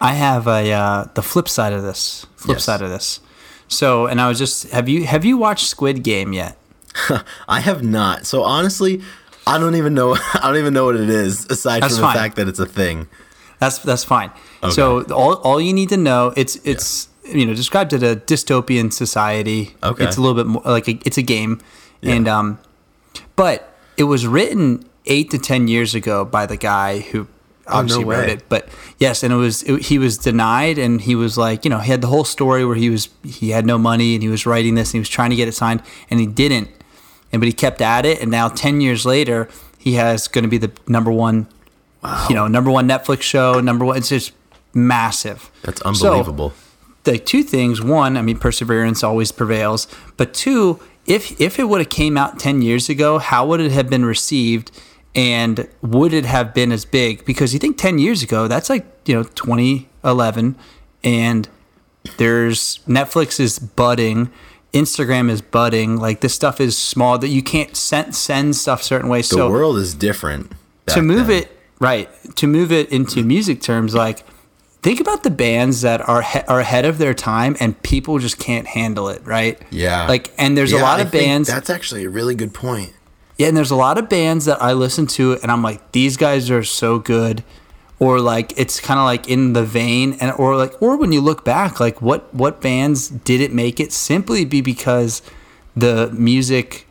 [0.00, 2.26] I have a uh, the flip side of this.
[2.36, 2.64] Flip yes.
[2.64, 3.20] side of this.
[3.68, 6.56] So, and I was just have you have you watched Squid Game yet?
[7.48, 8.26] I have not.
[8.26, 9.02] So honestly,
[9.46, 10.14] I don't even know.
[10.34, 12.14] I don't even know what it is aside that's from fine.
[12.14, 13.08] the fact that it's a thing.
[13.58, 14.30] That's that's fine.
[14.62, 14.72] Okay.
[14.72, 17.34] So all all you need to know it's it's yeah.
[17.34, 19.74] you know described as a dystopian society.
[19.82, 20.04] Okay.
[20.04, 21.60] It's a little bit more like a, it's a game
[22.00, 22.14] yeah.
[22.14, 22.58] And um,
[23.36, 27.28] but it was written eight to ten years ago by the guy who
[27.68, 28.48] obviously oh, no wrote it.
[28.48, 31.78] But yes, and it was it, he was denied, and he was like, you know,
[31.78, 34.46] he had the whole story where he was he had no money, and he was
[34.46, 36.68] writing this, and he was trying to get it signed, and he didn't.
[37.32, 40.48] And but he kept at it, and now ten years later, he has going to
[40.48, 41.46] be the number one,
[42.02, 42.26] wow.
[42.28, 43.96] you know, number one Netflix show, number one.
[43.96, 44.32] It's just
[44.74, 45.50] massive.
[45.62, 46.50] That's unbelievable.
[46.50, 51.64] So, the two things: one, I mean, perseverance always prevails, but two, if if it
[51.64, 54.70] would have came out 10 years ago how would it have been received
[55.14, 58.86] and would it have been as big because you think 10 years ago that's like
[59.06, 60.56] you know 2011
[61.02, 61.48] and
[62.18, 64.30] there's netflix is budding
[64.72, 69.08] instagram is budding like this stuff is small that you can't send, send stuff certain
[69.08, 70.52] ways so the so world is different
[70.86, 71.42] to move then.
[71.42, 74.24] it right to move it into music terms like
[74.82, 78.38] think about the bands that are he- are ahead of their time and people just
[78.38, 79.60] can't handle it, right?
[79.70, 80.06] Yeah.
[80.06, 82.92] Like and there's yeah, a lot I of bands That's actually a really good point.
[83.36, 86.16] Yeah, and there's a lot of bands that I listen to and I'm like these
[86.16, 87.44] guys are so good
[88.00, 91.20] or like it's kind of like in the vein and or like or when you
[91.20, 95.22] look back like what what bands did it make it simply be because
[95.76, 96.86] the music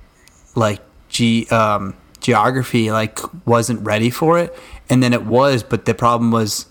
[0.56, 4.54] like ge- um, geography like wasn't ready for it
[4.89, 6.65] and then it was but the problem was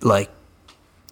[0.00, 0.30] like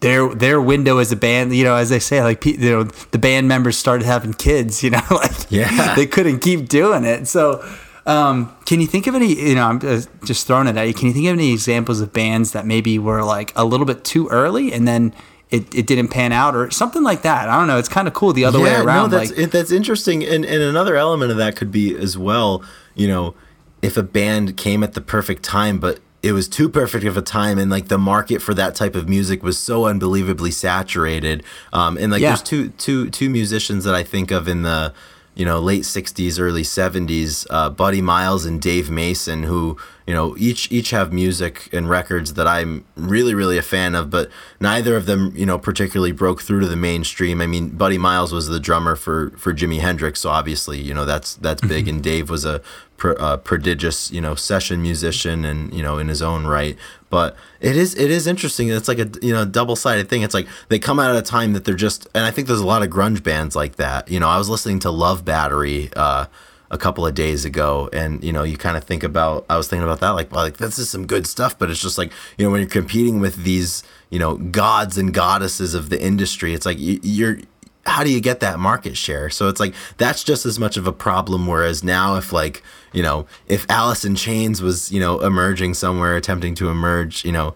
[0.01, 3.18] their their window as a band, you know, as they say, like you know, the
[3.18, 7.27] band members started having kids, you know, like yeah, they couldn't keep doing it.
[7.27, 7.66] So,
[8.05, 9.35] um, can you think of any?
[9.35, 10.94] You know, I'm just throwing it at you.
[10.94, 14.05] Can you think of any examples of bands that maybe were like a little bit
[14.05, 15.14] too early and then
[15.51, 17.49] it, it didn't pan out or something like that?
[17.49, 17.79] I don't know.
[17.79, 19.11] It's kind of cool the other yeah, way around.
[19.11, 20.22] No, that's like, it, that's interesting.
[20.22, 22.62] And and another element of that could be as well.
[22.94, 23.35] You know,
[23.81, 27.23] if a band came at the perfect time, but it was too perfect of a
[27.23, 31.97] time and like the market for that type of music was so unbelievably saturated um,
[31.99, 32.31] and like yeah.
[32.31, 34.93] there's two two two musicians that i think of in the
[35.37, 40.37] you know late 60s early 70s uh, buddy miles and dave mason who you know
[40.38, 44.97] each each have music and records that i'm really really a fan of but neither
[44.97, 48.49] of them you know particularly broke through to the mainstream i mean buddy miles was
[48.49, 51.97] the drummer for for jimi hendrix so obviously you know that's that's big mm-hmm.
[51.97, 52.62] and dave was a
[53.05, 56.77] uh, prodigious, you know, session musician and you know in his own right.
[57.11, 58.69] But it is it is interesting.
[58.69, 60.23] It's like a you know double sided thing.
[60.23, 62.61] It's like they come out at a time that they're just, and I think there's
[62.61, 64.11] a lot of grunge bands like that.
[64.11, 65.90] You know, I was listening to Love Battery.
[65.95, 66.27] Uh,
[66.71, 69.69] a couple of days ago and you know you kind of think about i was
[69.69, 72.45] thinking about that like like this is some good stuff but it's just like you
[72.45, 76.67] know when you're competing with these you know gods and goddesses of the industry it's
[76.67, 77.39] like you, you're
[77.87, 79.31] how do you get that market share?
[79.31, 83.03] So it's like that's just as much of a problem whereas now if like you
[83.03, 87.55] know if alice in chains was you know emerging somewhere attempting to emerge you know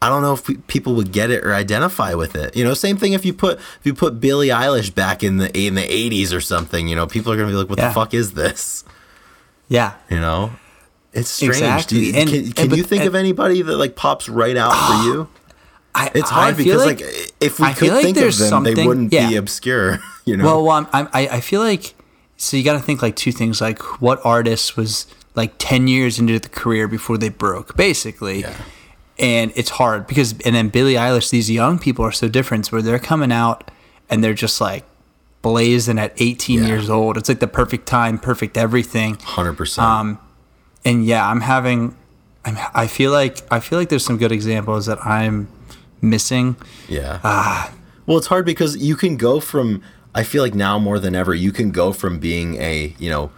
[0.00, 2.54] I don't know if people would get it or identify with it.
[2.54, 5.58] You know, same thing if you put if you put Billie Eilish back in the
[5.58, 6.86] in the eighties or something.
[6.86, 7.88] You know, people are gonna be like, "What yeah.
[7.88, 8.84] the fuck is this?"
[9.68, 10.52] Yeah, you know,
[11.12, 11.56] it's strange.
[11.56, 11.98] Exactly.
[11.98, 14.70] You, and, can, can and, you think and, of anybody that like pops right out
[14.70, 15.28] for ah, you?
[15.94, 18.86] I, it's hard because like, like, if we I could like think of them, they
[18.86, 19.28] wouldn't yeah.
[19.28, 20.00] be obscure.
[20.28, 20.44] You know.
[20.44, 21.94] Well, well I'm, I I feel like
[22.36, 23.62] so you got to think like two things.
[23.62, 28.42] Like what artist was like ten years into the career before they broke, basically.
[28.42, 28.54] Yeah
[29.18, 32.82] and it's hard because and then Billie Eilish, these young people are so different where
[32.82, 33.70] they're coming out
[34.08, 34.84] and they're just like
[35.42, 36.66] blazing at 18 yeah.
[36.66, 37.16] years old.
[37.16, 39.16] It's like the perfect time, perfect everything.
[39.16, 39.78] 100%.
[39.78, 40.18] Um,
[40.84, 41.96] and yeah, I'm having,
[42.44, 45.48] I'm, I feel like, I feel like there's some good examples that I'm
[46.00, 46.56] missing.
[46.88, 47.20] Yeah.
[47.24, 47.72] Ah.
[48.06, 49.82] Well, it's hard because you can go from,
[50.14, 53.30] I feel like now more than ever, you can go from being a, you know,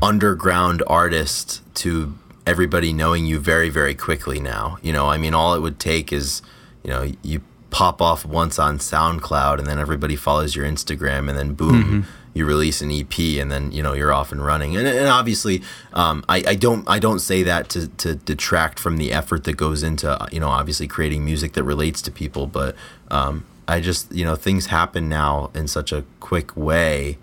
[0.00, 5.54] underground artist to everybody knowing you very very quickly now you know i mean all
[5.54, 6.42] it would take is
[6.82, 11.38] you know you pop off once on soundcloud and then everybody follows your instagram and
[11.38, 12.00] then boom mm-hmm.
[12.34, 15.62] you release an ep and then you know you're off and running and, and obviously
[15.94, 19.56] um, I, I don't i don't say that to, to detract from the effort that
[19.56, 22.74] goes into you know obviously creating music that relates to people but
[23.10, 27.18] um, i just you know things happen now in such a quick way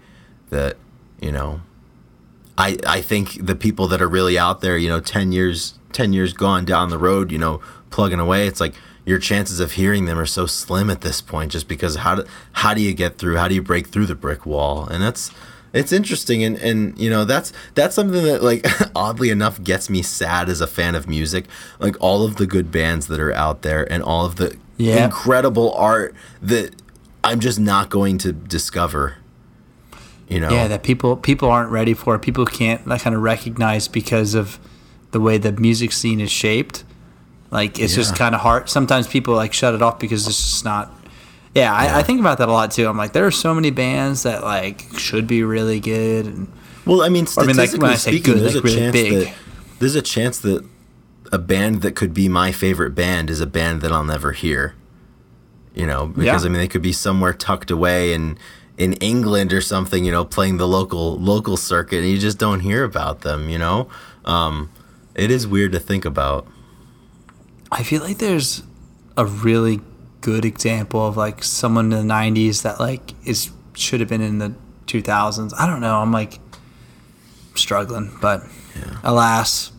[0.50, 0.78] that
[1.22, 1.62] you know
[2.60, 6.12] I, I think the people that are really out there, you know, 10 years, 10
[6.12, 10.06] years gone down the road, you know, plugging away, it's like your chances of hearing
[10.06, 13.18] them are so slim at this point just because how do, how do you get
[13.18, 13.38] through?
[13.38, 14.86] How do you break through the brick wall?
[14.86, 15.32] And that's,
[15.72, 20.02] it's interesting and, and you know that's that's something that like oddly enough gets me
[20.02, 21.46] sad as a fan of music
[21.78, 25.06] like all of the good bands that are out there and all of the yeah.
[25.06, 26.76] incredible art that
[27.24, 29.18] i'm just not going to discover
[30.30, 33.88] you know yeah that people people aren't ready for people can't like kind of recognize
[33.88, 34.60] because of
[35.12, 36.84] the way the music scene is shaped
[37.52, 37.98] like it's yeah.
[37.98, 40.94] just kind of hard sometimes people like shut it off because it's just not
[41.56, 41.96] yeah, yeah.
[41.96, 44.24] I, I, think about that a lot too i'm like there are so many bands
[44.24, 46.52] that like should be really good and
[46.86, 48.68] well i mean statistically I mean, like, when I say speaking good, there's like, a
[48.68, 49.14] really chance big.
[49.14, 49.36] that
[49.80, 50.64] there's a chance that
[51.32, 54.76] a band that could be my favorite band is a band that i'll never hear
[55.74, 56.50] you know because yeah.
[56.50, 58.38] i mean they could be somewhere tucked away and
[58.80, 62.62] in England or something, you know, playing the local local circuit, and you just don't
[62.62, 63.50] hear about them.
[63.50, 63.90] You know,
[64.26, 64.72] um,
[65.14, 66.48] it is weird to think about.
[67.72, 68.64] I feel like there's
[69.18, 69.82] a really
[70.22, 74.40] good example of like someone in the '90s that like is should have been in
[74.40, 74.56] the
[74.88, 75.54] 2000s.
[75.58, 76.00] I don't know.
[76.00, 76.40] I'm like
[77.56, 78.44] struggling, but
[78.76, 78.98] yeah.
[79.04, 79.74] alas,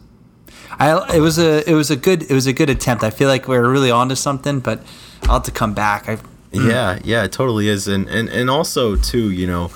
[0.79, 3.03] I it was a it was a good it was a good attempt.
[3.03, 4.83] I feel like we are really onto something, but
[5.23, 6.07] I'll have to come back.
[6.07, 6.19] I.
[6.53, 9.69] Yeah, yeah, it totally is, and and and also too, you know,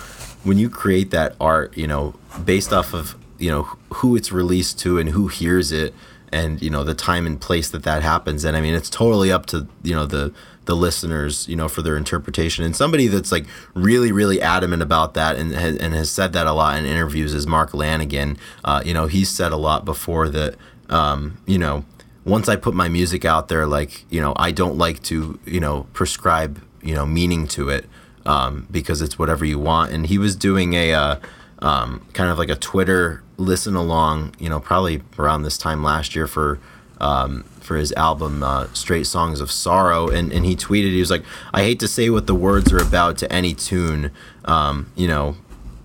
[0.43, 3.63] when you create that art, you know, based off of you know
[3.95, 5.95] who it's released to and who hears it,
[6.33, 9.31] and you know the time and place that that happens, and I mean it's totally
[9.31, 10.33] up to you know the
[10.65, 12.65] the listeners, you know, for their interpretation.
[12.65, 16.47] And somebody that's like really, really adamant about that and has, and has said that
[16.47, 18.39] a lot in interviews is Mark Lanegan.
[18.65, 20.57] Uh, you know, he's said a lot before that,
[20.89, 21.85] um, you know,
[22.25, 25.61] once I put my music out there, like you know, I don't like to you
[25.61, 27.87] know prescribe you know meaning to it
[28.27, 29.93] um, because it's whatever you want.
[29.93, 31.17] And he was doing a uh,
[31.61, 36.15] um, kind of like a Twitter listen along, you know, probably around this time last
[36.15, 36.59] year for
[37.01, 41.11] um, for his album uh, Straight Songs of Sorrow, and and he tweeted he was
[41.11, 44.11] like, I hate to say what the words are about to any tune,
[44.45, 45.37] um, you know,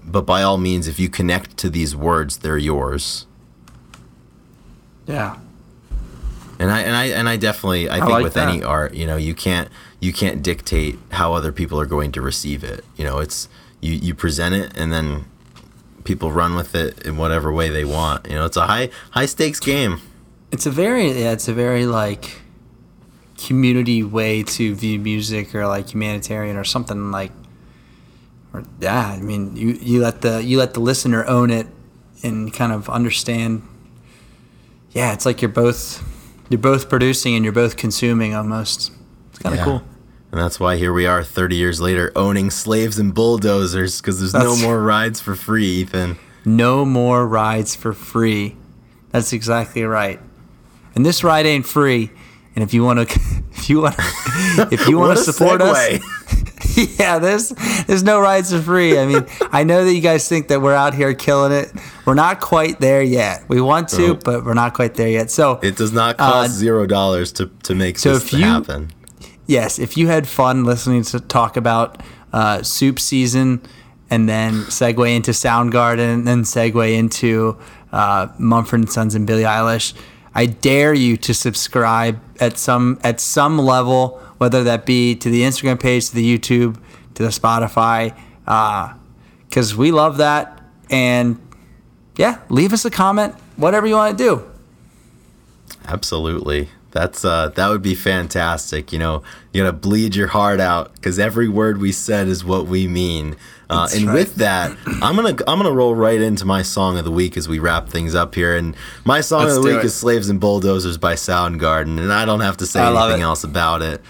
[0.05, 3.25] but by all means, if you connect to these words, they're yours.
[5.07, 5.37] Yeah,
[6.59, 8.49] and I and I and I definitely I, I think like with that.
[8.49, 12.21] any art, you know, you can't you can't dictate how other people are going to
[12.21, 12.83] receive it.
[12.97, 13.47] You know, it's
[13.79, 15.25] you you present it and then
[16.03, 18.27] people run with it in whatever way they want.
[18.27, 20.01] You know, it's a high high stakes game.
[20.51, 22.41] It's a very yeah, it's a very like
[23.37, 27.31] community way to view music or like humanitarian or something like
[28.53, 31.67] or yeah, I mean, you you let the you let the listener own it
[32.21, 33.61] and kind of understand
[34.91, 36.03] yeah, it's like you're both
[36.49, 38.91] you're both producing and you're both consuming almost.
[39.29, 39.65] It's kind of yeah.
[39.65, 39.83] cool.
[40.31, 44.31] And that's why here we are 30 years later owning slaves and bulldozers because there's
[44.31, 46.17] that's, no more rides for free, Ethan.
[46.45, 48.55] No more rides for free.
[49.11, 50.19] That's exactly right.
[50.95, 52.11] And this ride ain't free.
[52.55, 53.19] And if you want to,
[53.51, 53.95] if you want,
[54.71, 55.99] if you want to support us,
[56.99, 57.49] yeah, there's
[57.87, 58.97] there's no rides for free.
[58.97, 61.71] I mean, I know that you guys think that we're out here killing it.
[62.05, 63.43] We're not quite there yet.
[63.47, 65.29] We want to, but we're not quite there yet.
[65.31, 68.45] So It does not cost Uh, zero dollars to to make so this if you-
[68.45, 68.91] happen.
[69.47, 72.01] yes, if you had fun listening to talk about
[72.33, 73.61] uh, soup season,
[74.11, 77.57] and then segue into Soundgarden, and then segue into
[77.91, 79.93] uh, Mumford and Sons and Billie Eilish,
[80.35, 85.43] I dare you to subscribe at some at some level, whether that be to the
[85.43, 86.77] Instagram page, to the YouTube,
[87.13, 88.17] to the Spotify,
[89.47, 90.61] because we love that.
[90.89, 91.39] And
[92.17, 94.51] yeah, leave us a comment, whatever you want to do.
[95.85, 96.69] Absolutely.
[96.91, 98.91] That's uh that would be fantastic.
[98.91, 99.23] You know,
[99.53, 103.35] you gotta bleed your heart out because every word we said is what we mean.
[103.69, 104.13] Uh, That's and right.
[104.15, 107.47] with that, I'm gonna I'm gonna roll right into my song of the week as
[107.47, 108.55] we wrap things up here.
[108.55, 108.75] And
[109.05, 109.85] my song Let's of the week it.
[109.85, 113.43] is "Slaves and Bulldozers" by Soundgarden, and I don't have to say I anything else
[113.43, 114.01] about it.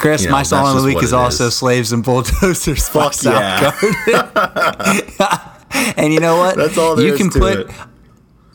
[0.00, 1.56] Chris, You my song of the week is also is.
[1.56, 3.70] Slaves and Bulldozers by Fuck yeah.
[3.70, 5.94] Soundgarden.
[5.96, 6.56] and you know what?
[6.56, 7.70] That's all there you can put it.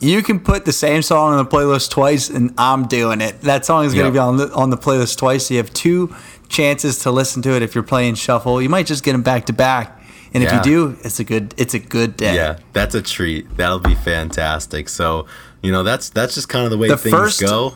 [0.00, 3.40] you can put the same song on the playlist twice, and I'm doing it.
[3.42, 4.12] That song is going to Yep.
[4.14, 5.46] be on the on the playlist twice.
[5.46, 6.14] So you have two
[6.48, 8.60] chances to listen to it if you're playing shuffle.
[8.60, 10.00] You might just get them back to back,
[10.34, 10.56] and if Yeah.
[10.58, 12.34] you do, it's a good it's a good day.
[12.34, 13.56] Yeah, that's a treat.
[13.56, 14.88] That'll be fantastic.
[14.88, 15.26] So,
[15.62, 17.74] you know, that's that's just kind of the way The things first go.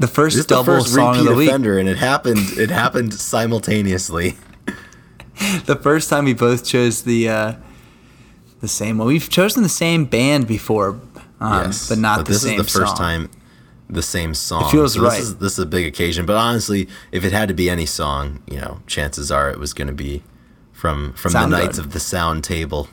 [0.00, 1.48] The first This is the double first song of repeat the week.
[1.50, 2.58] offender, and it happened.
[2.58, 4.36] It happened simultaneously.
[5.64, 7.54] The first time we both chose the uh,
[8.60, 9.06] the same one.
[9.08, 11.00] We've chosen the same band before,
[11.40, 12.98] um, yes, but not the this same This is the first song.
[12.98, 13.30] time
[13.88, 14.64] the same song.
[14.66, 15.18] It feels So right.
[15.18, 17.86] This is, this is a big occasion, but honestly, if it had to be any
[17.86, 20.22] song, you know, chances are it was going to be
[20.72, 21.50] from from the Soundgarden.
[21.50, 22.88] Knights of the Sound Table.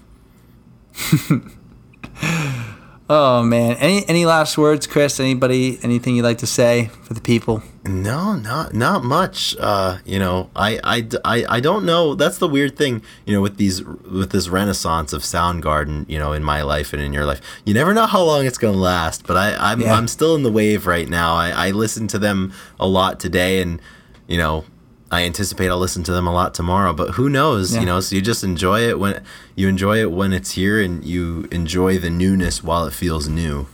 [3.10, 3.78] Oh man!
[3.78, 5.18] Any any last words, Chris?
[5.20, 5.80] Anybody?
[5.82, 7.64] Anything you'd like to say for the people?
[7.86, 9.56] No, not not much.
[9.58, 12.16] Uh, you know, I, I, I, I don't know.
[12.16, 16.34] That's the weird thing, you know, with these with this renaissance of Soundgarden, you know,
[16.34, 17.40] in my life and in your life.
[17.64, 19.26] You never know how long it's gonna last.
[19.26, 19.94] But I, I'm Yeah.
[19.94, 21.34] I'm still in the wave right now.
[21.34, 23.82] I, I listen to them a lot today, and
[24.28, 24.66] you know,
[25.10, 26.94] I anticipate I'll listen to them a lot tomorrow.
[26.94, 27.74] But who knows?
[27.74, 27.82] Yeah.
[27.82, 29.24] You know, so you just enjoy it when
[29.56, 33.68] you enjoy it when it's here, and you enjoy the newness while it feels new.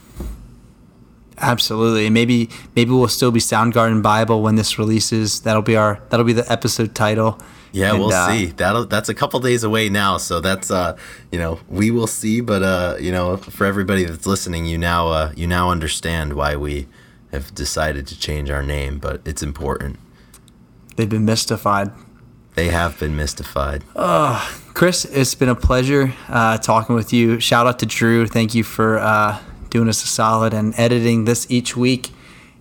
[1.38, 2.06] Absolutely.
[2.06, 5.40] And maybe maybe we'll still be Soundgarden Bible when this releases.
[5.40, 7.40] That'll be our that'll be the episode title.
[7.72, 8.46] Yeah, And, we'll uh, see.
[8.46, 10.96] That'll that's a couple days away now, so that's uh,
[11.32, 12.40] you know, we will see.
[12.40, 16.54] But uh, you know, for everybody that's listening, you now uh, you now understand why
[16.54, 16.86] we
[17.32, 18.98] have decided to change our name.
[19.00, 19.98] But it's important.
[20.96, 21.90] They've been mystified.
[22.54, 23.82] They have been mystified.
[24.74, 27.40] Chris, it's been a pleasure uh, talking with you.
[27.40, 28.26] Shout out to Drew.
[28.26, 29.38] Thank you for uh,
[29.70, 32.10] doing us a solid and editing this each week.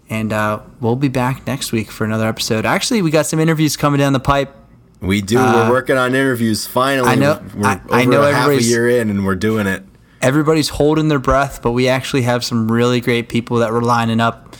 [0.09, 2.65] And uh, we'll be back next week for another episode.
[2.65, 4.55] Actually, we got some interviews coming down the pipe.
[4.99, 5.37] We do.
[5.39, 6.65] Uh, we're working on interviews.
[6.67, 9.25] Finally, I know- We're, I- we're I over know half a everybody's- year in, and
[9.25, 9.83] we're doing it.
[10.21, 14.19] Everybody's holding their breath, but we actually have some really great people that we're lining
[14.21, 14.55] up.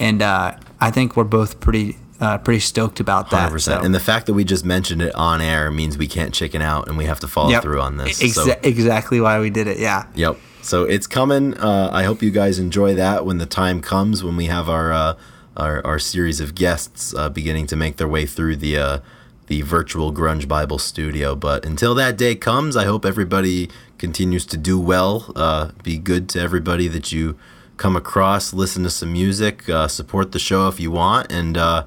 [0.00, 3.36] And uh, I think we're both pretty uh, pretty stoked about that.
[3.40, 3.80] Hundred percent.
[3.80, 6.62] so- And the fact that we just mentioned it on air means we can't chicken
[6.62, 7.62] out, and we have to follow Yep.
[7.62, 8.22] through on this.
[8.22, 9.78] Exa- so Exactly why we did it.
[9.78, 10.04] Yeah.
[10.14, 10.38] Yep.
[10.62, 11.54] So it's coming.
[11.58, 14.92] Uh, I hope you guys enjoy that when the time comes when we have our
[14.92, 15.14] uh,
[15.56, 18.98] our, our series of guests uh, beginning to make their way through the uh,
[19.46, 21.34] the virtual Grunge Bible studio.
[21.36, 25.30] But until that day comes, I hope everybody continues to do well.
[25.36, 27.36] Uh, be good to everybody that you
[27.76, 28.54] come across.
[28.54, 29.68] Listen to some music.
[29.68, 31.30] Uh, support the show if you want.
[31.30, 31.84] And uh,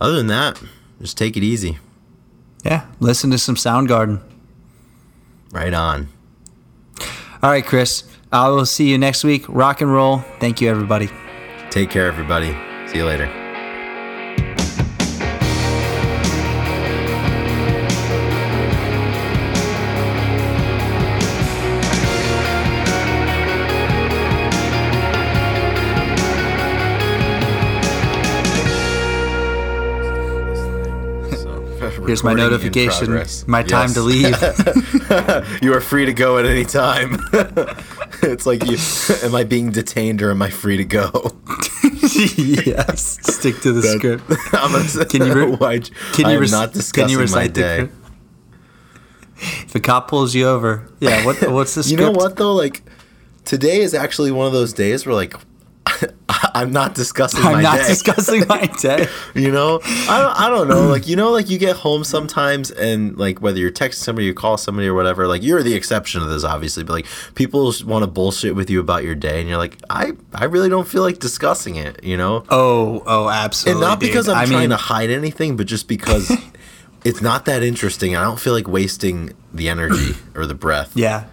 [0.00, 0.60] other than that,
[1.00, 1.78] just take it easy.
[2.64, 2.86] Yeah.
[3.00, 4.20] Listen to some Soundgarden.
[5.50, 6.08] Right on.
[7.42, 8.04] All right, Chris.
[8.32, 9.44] I will see you next week.
[9.48, 10.18] Rock and roll.
[10.38, 11.08] Thank you, everybody.
[11.70, 12.56] Take care, everybody.
[12.88, 13.39] See you later.
[32.10, 33.24] Here's my notification.
[33.46, 34.34] My time to leave.
[35.62, 37.20] you are free to go at any time.
[38.24, 38.78] it's like you
[39.22, 41.12] am I being detained or am I free to go?
[42.36, 43.20] yes.
[43.22, 44.24] Stick to the script.
[44.52, 45.78] I'm gonna, Can you re- why,
[46.14, 47.76] Can you rec- not discussing can you my recite the day.
[47.76, 47.94] script?
[49.68, 51.24] If a cop pulls you over, yeah.
[51.24, 52.00] What what's the script?
[52.00, 52.18] You script?
[52.18, 52.54] know what though?
[52.54, 52.82] Like
[53.44, 55.36] today is actually one of those days where like
[56.54, 57.86] I'm not discussing my I'm not day.
[57.88, 59.08] discussing my day.
[59.34, 60.86] You know, I don't, I don't know.
[60.88, 64.34] Like, you know, like you get home sometimes and like whether you're texting somebody, you
[64.34, 68.02] call somebody or whatever, like you're the exception of this, obviously, but like people want
[68.02, 71.02] to bullshit with you about your day and you're like, I, I really don't feel
[71.02, 72.44] like discussing it, you know?
[72.48, 73.82] Oh, oh, absolutely.
[73.82, 74.28] and not because.
[74.28, 76.30] I'm I trying mean, to hide anything, but just because
[77.04, 78.16] it's not that interesting.
[78.16, 80.92] I don't feel like wasting the energy or the breath.
[80.94, 81.24] Yeah.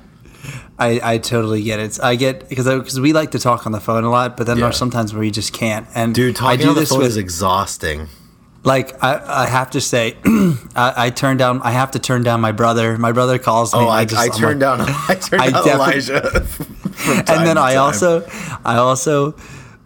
[0.80, 2.00] I, I totally get it.
[2.02, 4.58] I get because because we like to talk on the phone a lot, but then
[4.58, 4.66] Yeah.
[4.66, 5.88] there's sometimes where you just can't.
[5.96, 8.08] And Dude, I talking do on the this phone with is exhausting.
[8.64, 10.18] like I, I have to say
[10.76, 12.98] I, I turn down I have to turn down my brother.
[12.98, 13.80] My brother calls me.
[13.80, 16.46] Oh, I, and just- I turned like- down I turned I down Elijah.
[17.28, 18.28] and then I also
[18.66, 19.36] I also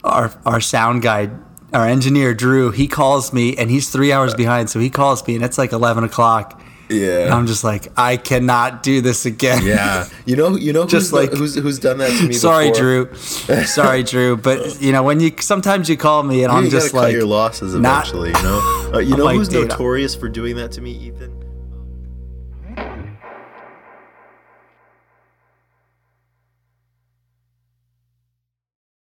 [0.04, 1.30] our our sound guy
[1.74, 5.36] our engineer Drew he calls me and he's three hours behind so he calls me
[5.36, 6.61] and it's like eleven o'clock
[6.92, 7.34] and.
[7.34, 9.64] I'm just like I cannot do this again.
[9.66, 12.34] Yeah, you know, you know, Just who's, like- who's who's done that to me.
[12.34, 13.06] Sorry, before?
[13.06, 13.16] Drew.
[13.66, 14.38] Sorry, Drew.
[14.38, 17.26] But you know, when you sometimes you call me and You I'm just like your
[17.26, 18.30] losses not- eventually.
[18.30, 21.31] You know, uh, you I'm know like, who's notorious for doing that to me, Ethan?